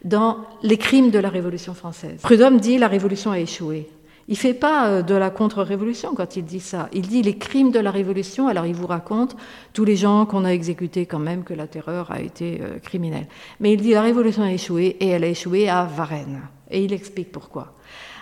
dans 0.04 0.38
Les 0.64 0.78
crimes 0.78 1.12
de 1.12 1.20
la 1.20 1.30
Révolution 1.30 1.74
française. 1.74 2.20
Prudhomme 2.22 2.60
dit 2.60 2.78
la 2.78 2.88
Révolution 2.88 3.32
a 3.32 3.40
échoué. 3.40 3.90
Il 4.30 4.34
ne 4.34 4.38
fait 4.38 4.54
pas 4.54 4.88
euh, 4.88 5.02
de 5.02 5.16
la 5.16 5.30
contre-révolution 5.30 6.14
quand 6.14 6.36
il 6.36 6.44
dit 6.44 6.60
ça. 6.60 6.90
Il 6.92 7.08
dit 7.08 7.22
les 7.22 7.38
crimes 7.38 7.72
de 7.72 7.80
la 7.80 7.92
Révolution. 7.92 8.48
Alors 8.48 8.66
il 8.66 8.76
vous 8.76 8.88
raconte 8.88 9.38
tous 9.74 9.86
les 9.86 9.96
gens 9.96 10.26
qu'on 10.26 10.44
a 10.44 10.50
exécutés 10.50 11.06
quand 11.06 11.20
même, 11.20 11.44
que 11.44 11.54
la 11.54 11.68
terreur 11.68 12.12
a 12.12 12.20
été 12.20 12.60
euh, 12.62 12.80
criminelle. 12.80 13.28
Mais 13.60 13.74
il 13.74 13.82
dit 13.82 13.92
la 13.92 14.02
Révolution 14.02 14.44
a 14.44 14.52
échoué 14.52 14.98
et 15.00 15.08
elle 15.08 15.24
a 15.24 15.28
échoué 15.28 15.70
à 15.70 15.86
Varennes. 15.86 16.42
Et 16.70 16.84
il 16.84 16.92
explique 16.92 17.32
pourquoi. 17.32 17.74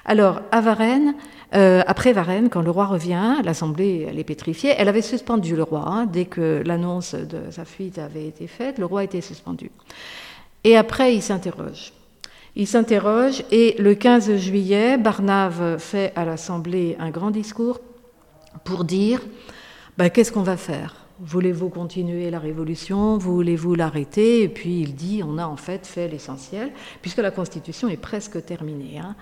Alors 0.06 0.42
à 0.52 0.62
Varennes, 0.62 1.16
euh, 1.56 1.82
après 1.88 2.14
Varennes, 2.14 2.50
quand 2.50 2.62
le 2.62 2.70
roi 2.70 2.86
revient, 2.86 3.38
l'Assemblée 3.44 4.06
elle 4.08 4.20
est 4.20 4.24
pétrifiée. 4.24 4.76
Elle 4.78 4.90
avait 4.90 5.02
suspendu 5.02 5.56
le 5.56 5.64
roi 5.64 5.86
hein, 5.88 6.06
dès 6.06 6.26
que 6.26 6.62
l'annonce 6.64 7.16
de 7.16 7.50
sa 7.50 7.66
fuite 7.66 7.98
avait 7.98 8.28
été 8.28 8.46
faite. 8.46 8.78
Le 8.78 8.86
roi 8.86 9.04
était 9.04 9.22
suspendu. 9.22 9.72
Et 10.66 10.76
après, 10.76 11.16
il 11.16 11.22
s'interroge. 11.22 11.94
Il 12.56 12.68
s'interroge 12.68 13.44
et 13.52 13.76
le 13.78 13.94
15 13.94 14.36
juillet, 14.38 14.98
Barnave 14.98 15.78
fait 15.78 16.12
à 16.16 16.26
l'Assemblée 16.26 16.98
un 17.00 17.12
grand 17.12 17.30
discours 17.30 17.80
pour 18.64 18.84
dire 18.84 19.22
ben, 19.98 20.10
qu'est-ce 20.10 20.32
qu'on 20.32 20.42
va 20.42 20.58
faire? 20.58 20.96
Voulez-vous 21.20 21.70
continuer 21.70 22.32
la 22.32 22.40
révolution? 22.40 23.18
Voulez-vous 23.18 23.76
l'arrêter? 23.76 24.42
Et 24.42 24.50
puis 24.50 24.82
il 24.82 24.96
dit 24.96 25.22
on 25.24 25.38
a 25.38 25.46
en 25.46 25.56
fait 25.56 25.86
fait 25.86 26.08
l'essentiel, 26.08 26.72
puisque 27.02 27.20
la 27.20 27.32
Constitution 27.32 27.88
est 27.88 27.98
presque 27.98 28.44
terminée. 28.44 29.00
Hein. 29.00 29.16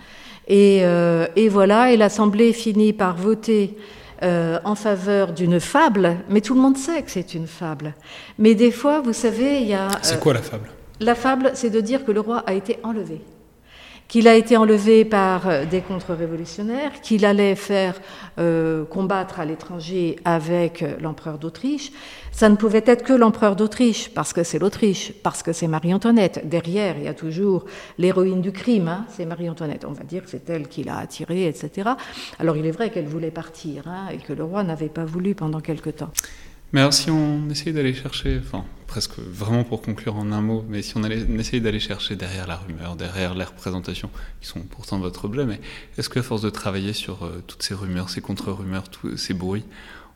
Euh, 0.49 1.27
et, 1.35 1.49
voilà, 1.49 1.91
et 1.91 1.97
l'Assemblée 1.97 2.53
finit 2.53 2.93
par 2.93 3.17
voter 3.17 3.77
euh, 4.21 4.59
en 4.63 4.75
faveur 4.75 5.33
d'une 5.33 5.59
fable, 5.59 6.17
mais 6.29 6.39
tout 6.39 6.53
le 6.53 6.61
monde 6.61 6.77
sait 6.77 7.01
que 7.01 7.11
c'est 7.11 7.33
une 7.33 7.47
fable. 7.47 7.95
Mais 8.39 8.55
des 8.55 8.71
fois, 8.71 9.01
vous 9.01 9.13
savez, 9.13 9.59
il 9.61 9.67
y 9.67 9.73
a... 9.73 9.89
C'est 10.01 10.19
quoi 10.19 10.33
la 10.33 10.41
fable? 10.41 10.69
La 11.03 11.15
fable, 11.15 11.51
c'est 11.53 11.69
de 11.69 11.81
dire 11.81 12.05
que 12.05 12.11
le 12.11 12.19
roi 12.19 12.43
a 12.45 12.53
été 12.53 12.79
enlevé, 12.83 13.21
qu'il 14.07 14.27
a 14.27 14.35
été 14.35 14.57
enlevé 14.57 15.05
par 15.05 15.47
euh, 15.47 15.65
des 15.65 15.81
contre-révolutionnaires, 15.81 17.01
qu'il 17.01 17.25
allait 17.25 17.55
faire 17.55 17.99
euh, 18.39 18.85
combattre 18.85 19.39
à 19.39 19.45
l'étranger 19.45 20.17
avec 20.25 20.81
euh, 20.81 20.95
l'empereur 21.01 21.37
d'Autriche. 21.37 21.91
Ça 22.31 22.49
ne 22.49 22.55
pouvait 22.55 22.83
être 22.85 23.03
que 23.03 23.13
l'empereur 23.13 23.55
d'Autriche, 23.55 24.09
parce 24.13 24.33
que 24.33 24.43
c'est 24.43 24.59
l'Autriche, 24.59 25.13
parce 25.23 25.43
que 25.43 25.53
c'est 25.53 25.67
Marie-Antoinette. 25.67 26.47
Derrière, 26.47 26.97
il 26.97 27.03
y 27.03 27.07
a 27.07 27.13
toujours 27.13 27.65
l'héroïne 27.97 28.41
du 28.41 28.51
crime, 28.51 28.87
hein, 28.87 29.05
c'est 29.09 29.25
Marie-Antoinette. 29.25 29.85
On 29.85 29.93
va 29.93 30.03
dire 30.03 30.23
que 30.23 30.29
c'est 30.29 30.49
elle 30.49 30.67
qui 30.67 30.83
l'a 30.83 30.97
attirée, 30.97 31.47
etc. 31.47 31.91
Alors 32.39 32.57
il 32.57 32.65
est 32.65 32.71
vrai 32.71 32.89
qu'elle 32.89 33.07
voulait 33.07 33.31
partir, 33.31 33.87
hein, 33.87 34.07
et 34.11 34.17
que 34.17 34.33
le 34.33 34.43
roi 34.43 34.63
n'avait 34.63 34.89
pas 34.89 35.05
voulu 35.05 35.35
pendant 35.35 35.59
quelque 35.59 35.89
temps. 35.89 36.11
Mais 36.73 36.79
alors 36.79 36.93
si 36.93 37.11
on 37.11 37.49
essayait 37.51 37.71
d'aller 37.71 37.93
chercher, 37.93 38.39
enfin 38.43 38.65
presque 38.87 39.17
vraiment 39.19 39.63
pour 39.63 39.81
conclure 39.81 40.15
en 40.15 40.31
un 40.31 40.41
mot, 40.41 40.65
mais 40.67 40.81
si 40.81 40.97
on, 40.97 41.03
allait, 41.03 41.23
d'aller 41.59 41.79
chercher 41.79 42.15
derrière 42.15 42.47
la 42.47 42.57
rumeur, 42.57 42.95
derrière 42.95 43.35
les 43.35 43.43
représentations, 43.43 44.09
qui 44.41 44.47
sont 44.47 44.61
pourtant 44.61 44.99
votre 44.99 45.25
objet, 45.25 45.45
mais 45.45 45.59
est-ce 45.97 46.09
qu'à 46.09 46.23
force 46.23 46.41
de 46.41 46.49
travailler 46.49 46.93
sur 46.93 47.25
euh, 47.25 47.43
toutes 47.45 47.63
ces 47.63 47.75
rumeurs, 47.75 48.09
ces 48.09 48.21
contre-rumeurs, 48.21 48.89
tous 48.89 49.17
ces 49.17 49.33
bruits, 49.33 49.65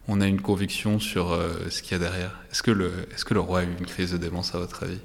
on 0.07 0.19
a 0.19 0.27
une 0.27 0.41
conviction 0.41 0.99
sur 0.99 1.31
euh, 1.31 1.53
ce 1.69 1.81
qu'il 1.81 1.93
y 1.93 1.95
a 1.95 1.99
derrière? 1.99 2.39
Est-ce 2.51 2.63
que, 2.63 2.71
le, 2.71 2.91
est-ce 3.13 3.25
que 3.25 3.35
le 3.35 3.39
roi 3.39 3.59
a 3.59 3.63
eu 3.63 3.69
une 3.79 3.85
crise 3.85 4.11
de 4.11 4.17
démence 4.17 4.53
à 4.55 4.59
votre 4.59 4.83
avis? 4.83 4.99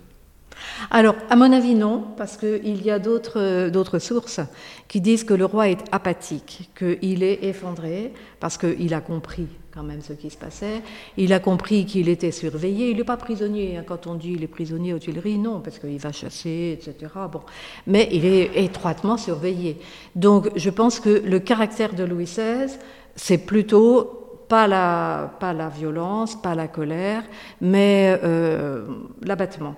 Alors, 0.90 1.16
à 1.28 1.36
mon 1.36 1.52
avis, 1.52 1.74
non, 1.74 2.04
parce 2.16 2.36
qu'il 2.36 2.82
y 2.82 2.90
a 2.90 2.98
d'autres, 2.98 3.68
d'autres 3.68 3.98
sources 3.98 4.40
qui 4.88 5.00
disent 5.00 5.24
que 5.24 5.34
le 5.34 5.44
roi 5.44 5.68
est 5.68 5.84
apathique, 5.92 6.70
qu'il 6.78 7.22
est 7.22 7.44
effondré, 7.44 8.12
parce 8.38 8.58
qu'il 8.58 8.92
a 8.94 9.00
compris 9.00 9.48
quand 9.72 9.82
même 9.82 10.02
ce 10.02 10.12
qui 10.12 10.30
se 10.30 10.36
passait. 10.36 10.82
Il 11.16 11.32
a 11.32 11.40
compris 11.40 11.86
qu'il 11.86 12.08
était 12.08 12.30
surveillé. 12.30 12.90
Il 12.90 12.98
n'est 12.98 13.04
pas 13.04 13.16
prisonnier. 13.16 13.78
Hein. 13.78 13.84
Quand 13.86 14.06
on 14.06 14.14
dit 14.14 14.32
il 14.32 14.42
est 14.42 14.48
prisonnier 14.48 14.92
aux 14.92 14.98
Tuileries, 14.98 15.38
non, 15.38 15.60
parce 15.60 15.78
qu'il 15.78 15.98
va 15.98 16.12
chasser, 16.12 16.78
etc. 16.78 17.12
Bon. 17.30 17.40
Mais 17.86 18.08
il 18.12 18.24
est 18.26 18.62
étroitement 18.62 19.16
surveillé. 19.16 19.78
Donc 20.14 20.50
je 20.56 20.70
pense 20.70 21.00
que 21.00 21.22
le 21.24 21.38
caractère 21.38 21.94
de 21.94 22.04
Louis 22.04 22.24
XVI, 22.24 22.78
c'est 23.16 23.38
plutôt 23.38 24.44
pas 24.48 24.66
la, 24.66 25.34
pas 25.40 25.52
la 25.52 25.68
violence, 25.68 26.40
pas 26.40 26.54
la 26.54 26.68
colère, 26.68 27.22
mais 27.60 28.18
euh, 28.22 28.86
l'abattement. 29.22 29.76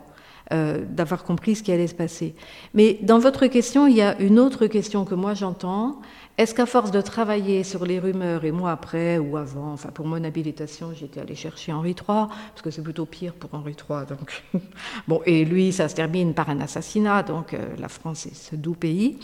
Euh, 0.52 0.84
d'avoir 0.86 1.24
compris 1.24 1.54
ce 1.54 1.62
qui 1.62 1.72
allait 1.72 1.86
se 1.86 1.94
passer. 1.94 2.34
Mais 2.74 2.98
dans 3.00 3.18
votre 3.18 3.46
question, 3.46 3.86
il 3.86 3.96
y 3.96 4.02
a 4.02 4.20
une 4.20 4.38
autre 4.38 4.66
question 4.66 5.06
que 5.06 5.14
moi 5.14 5.32
j'entends, 5.32 6.02
est-ce 6.36 6.52
qu'à 6.52 6.66
force 6.66 6.90
de 6.90 7.00
travailler 7.00 7.62
sur 7.62 7.86
les 7.86 8.00
rumeurs, 8.00 8.44
et 8.44 8.50
moi 8.50 8.72
après 8.72 9.18
ou 9.18 9.36
avant, 9.36 9.72
enfin 9.72 9.90
pour 9.90 10.04
mon 10.04 10.24
habilitation, 10.24 10.92
j'étais 10.92 11.20
allée 11.20 11.36
chercher 11.36 11.72
Henri 11.72 11.90
III, 11.90 12.26
parce 12.26 12.62
que 12.62 12.72
c'est 12.72 12.82
plutôt 12.82 13.06
pire 13.06 13.34
pour 13.34 13.54
Henri 13.54 13.76
III, 13.78 14.06
donc 14.08 14.42
bon, 15.08 15.20
et 15.26 15.44
lui, 15.44 15.72
ça 15.72 15.88
se 15.88 15.94
termine 15.94 16.34
par 16.34 16.50
un 16.50 16.60
assassinat, 16.60 17.22
donc 17.22 17.54
euh, 17.54 17.58
la 17.78 17.88
France 17.88 18.26
est 18.26 18.34
ce 18.34 18.56
doux 18.56 18.74
pays, 18.74 19.20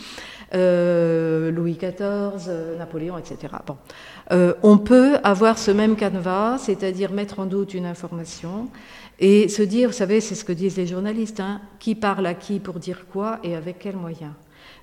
euh, 0.53 1.51
Louis 1.51 1.73
XIV, 1.73 2.47
euh, 2.47 2.77
Napoléon, 2.77 3.17
etc. 3.17 3.55
Bon, 3.67 3.75
on 4.63 4.77
peut 4.77 5.17
avoir 5.23 5.57
ce 5.57 5.71
même 5.71 5.97
canevas, 5.97 6.59
c'est-à-dire 6.59 7.11
mettre 7.11 7.39
en 7.39 7.45
doute 7.45 7.73
une 7.73 7.85
information 7.85 8.69
et 9.19 9.49
se 9.49 9.61
dire, 9.61 9.89
vous 9.89 9.95
savez, 9.95 10.21
c'est 10.21 10.35
ce 10.35 10.45
que 10.45 10.53
disent 10.53 10.77
les 10.77 10.87
journalistes, 10.87 11.41
hein, 11.41 11.59
qui 11.79 11.93
parle 11.93 12.25
à 12.25 12.33
qui 12.33 12.59
pour 12.59 12.79
dire 12.79 13.05
quoi 13.11 13.39
et 13.43 13.55
avec 13.55 13.79
quels 13.79 13.97
moyens. 13.97 14.31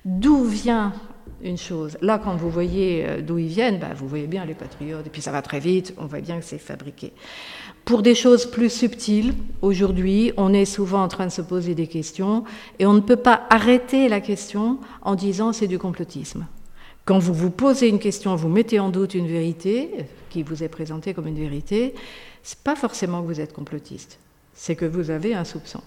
D'où 0.05 0.45
vient 0.45 0.93
une 1.43 1.57
chose. 1.57 1.97
Là, 2.01 2.19
quand 2.19 2.35
vous 2.35 2.49
voyez 2.49 3.05
euh, 3.05 3.21
d'où 3.21 3.37
ils 3.37 3.47
viennent, 3.47 3.79
bah, 3.79 3.89
vous 3.95 4.07
voyez 4.07 4.27
bien 4.27 4.45
les 4.45 4.53
patriotes, 4.53 5.05
et 5.05 5.09
puis 5.09 5.21
ça 5.21 5.31
va 5.31 5.41
très 5.41 5.59
vite, 5.59 5.93
on 5.97 6.05
voit 6.05 6.21
bien 6.21 6.39
que 6.39 6.45
c'est 6.45 6.57
fabriqué. 6.57 7.13
Pour 7.85 8.01
des 8.01 8.15
choses 8.15 8.45
plus 8.45 8.69
subtiles, 8.69 9.33
aujourd'hui, 9.61 10.31
on 10.37 10.53
est 10.53 10.65
souvent 10.65 11.03
en 11.03 11.07
train 11.07 11.25
de 11.25 11.31
se 11.31 11.41
poser 11.41 11.75
des 11.75 11.87
questions, 11.87 12.43
et 12.77 12.85
on 12.85 12.93
ne 12.93 12.99
peut 12.99 13.15
pas 13.15 13.47
arrêter 13.49 14.09
la 14.09 14.21
question 14.21 14.79
en 15.01 15.15
disant 15.15 15.53
c'est 15.53 15.67
du 15.67 15.79
complotisme. 15.79 16.45
Quand 17.05 17.19
vous 17.19 17.33
vous 17.33 17.49
posez 17.49 17.87
une 17.87 17.99
question, 17.99 18.35
vous 18.35 18.49
mettez 18.49 18.79
en 18.79 18.89
doute 18.89 19.15
une 19.15 19.27
vérité 19.27 19.89
qui 20.29 20.43
vous 20.43 20.63
est 20.63 20.69
présentée 20.69 21.13
comme 21.13 21.27
une 21.27 21.39
vérité, 21.39 21.95
c'est 22.43 22.59
pas 22.59 22.75
forcément 22.75 23.21
que 23.21 23.27
vous 23.27 23.41
êtes 23.41 23.53
complotiste, 23.53 24.19
c'est 24.53 24.75
que 24.75 24.85
vous 24.85 25.09
avez 25.09 25.33
un 25.33 25.43
soupçon. 25.43 25.81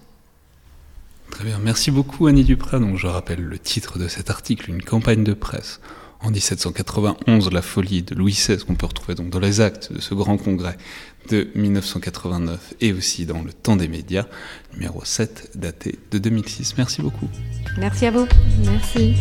Très 1.33 1.45
bien, 1.45 1.57
merci 1.57 1.89
beaucoup 1.89 2.27
Annie 2.27 2.43
Duprat. 2.43 2.77
Donc 2.77 2.99
je 2.99 3.07
rappelle 3.07 3.41
le 3.41 3.57
titre 3.57 3.97
de 3.97 4.07
cet 4.07 4.29
article, 4.29 4.69
une 4.69 4.83
campagne 4.83 5.23
de 5.23 5.33
presse 5.33 5.79
en 6.19 6.29
1791, 6.29 7.51
la 7.51 7.63
folie 7.63 8.03
de 8.03 8.13
Louis 8.13 8.33
XVI, 8.33 8.63
qu'on 8.63 8.75
peut 8.75 8.85
retrouver 8.85 9.15
donc 9.15 9.31
dans 9.31 9.39
les 9.39 9.59
actes 9.59 9.91
de 9.91 9.99
ce 9.99 10.13
grand 10.13 10.37
congrès 10.37 10.77
de 11.31 11.49
1989 11.55 12.75
et 12.81 12.93
aussi 12.93 13.25
dans 13.25 13.41
le 13.41 13.51
temps 13.51 13.75
des 13.75 13.87
médias, 13.87 14.27
numéro 14.73 15.03
7, 15.03 15.53
daté 15.55 15.97
de 16.11 16.19
2006. 16.19 16.75
Merci 16.77 17.01
beaucoup. 17.01 17.27
Merci 17.79 18.05
à 18.05 18.11
vous. 18.11 18.27
Merci. 18.63 19.15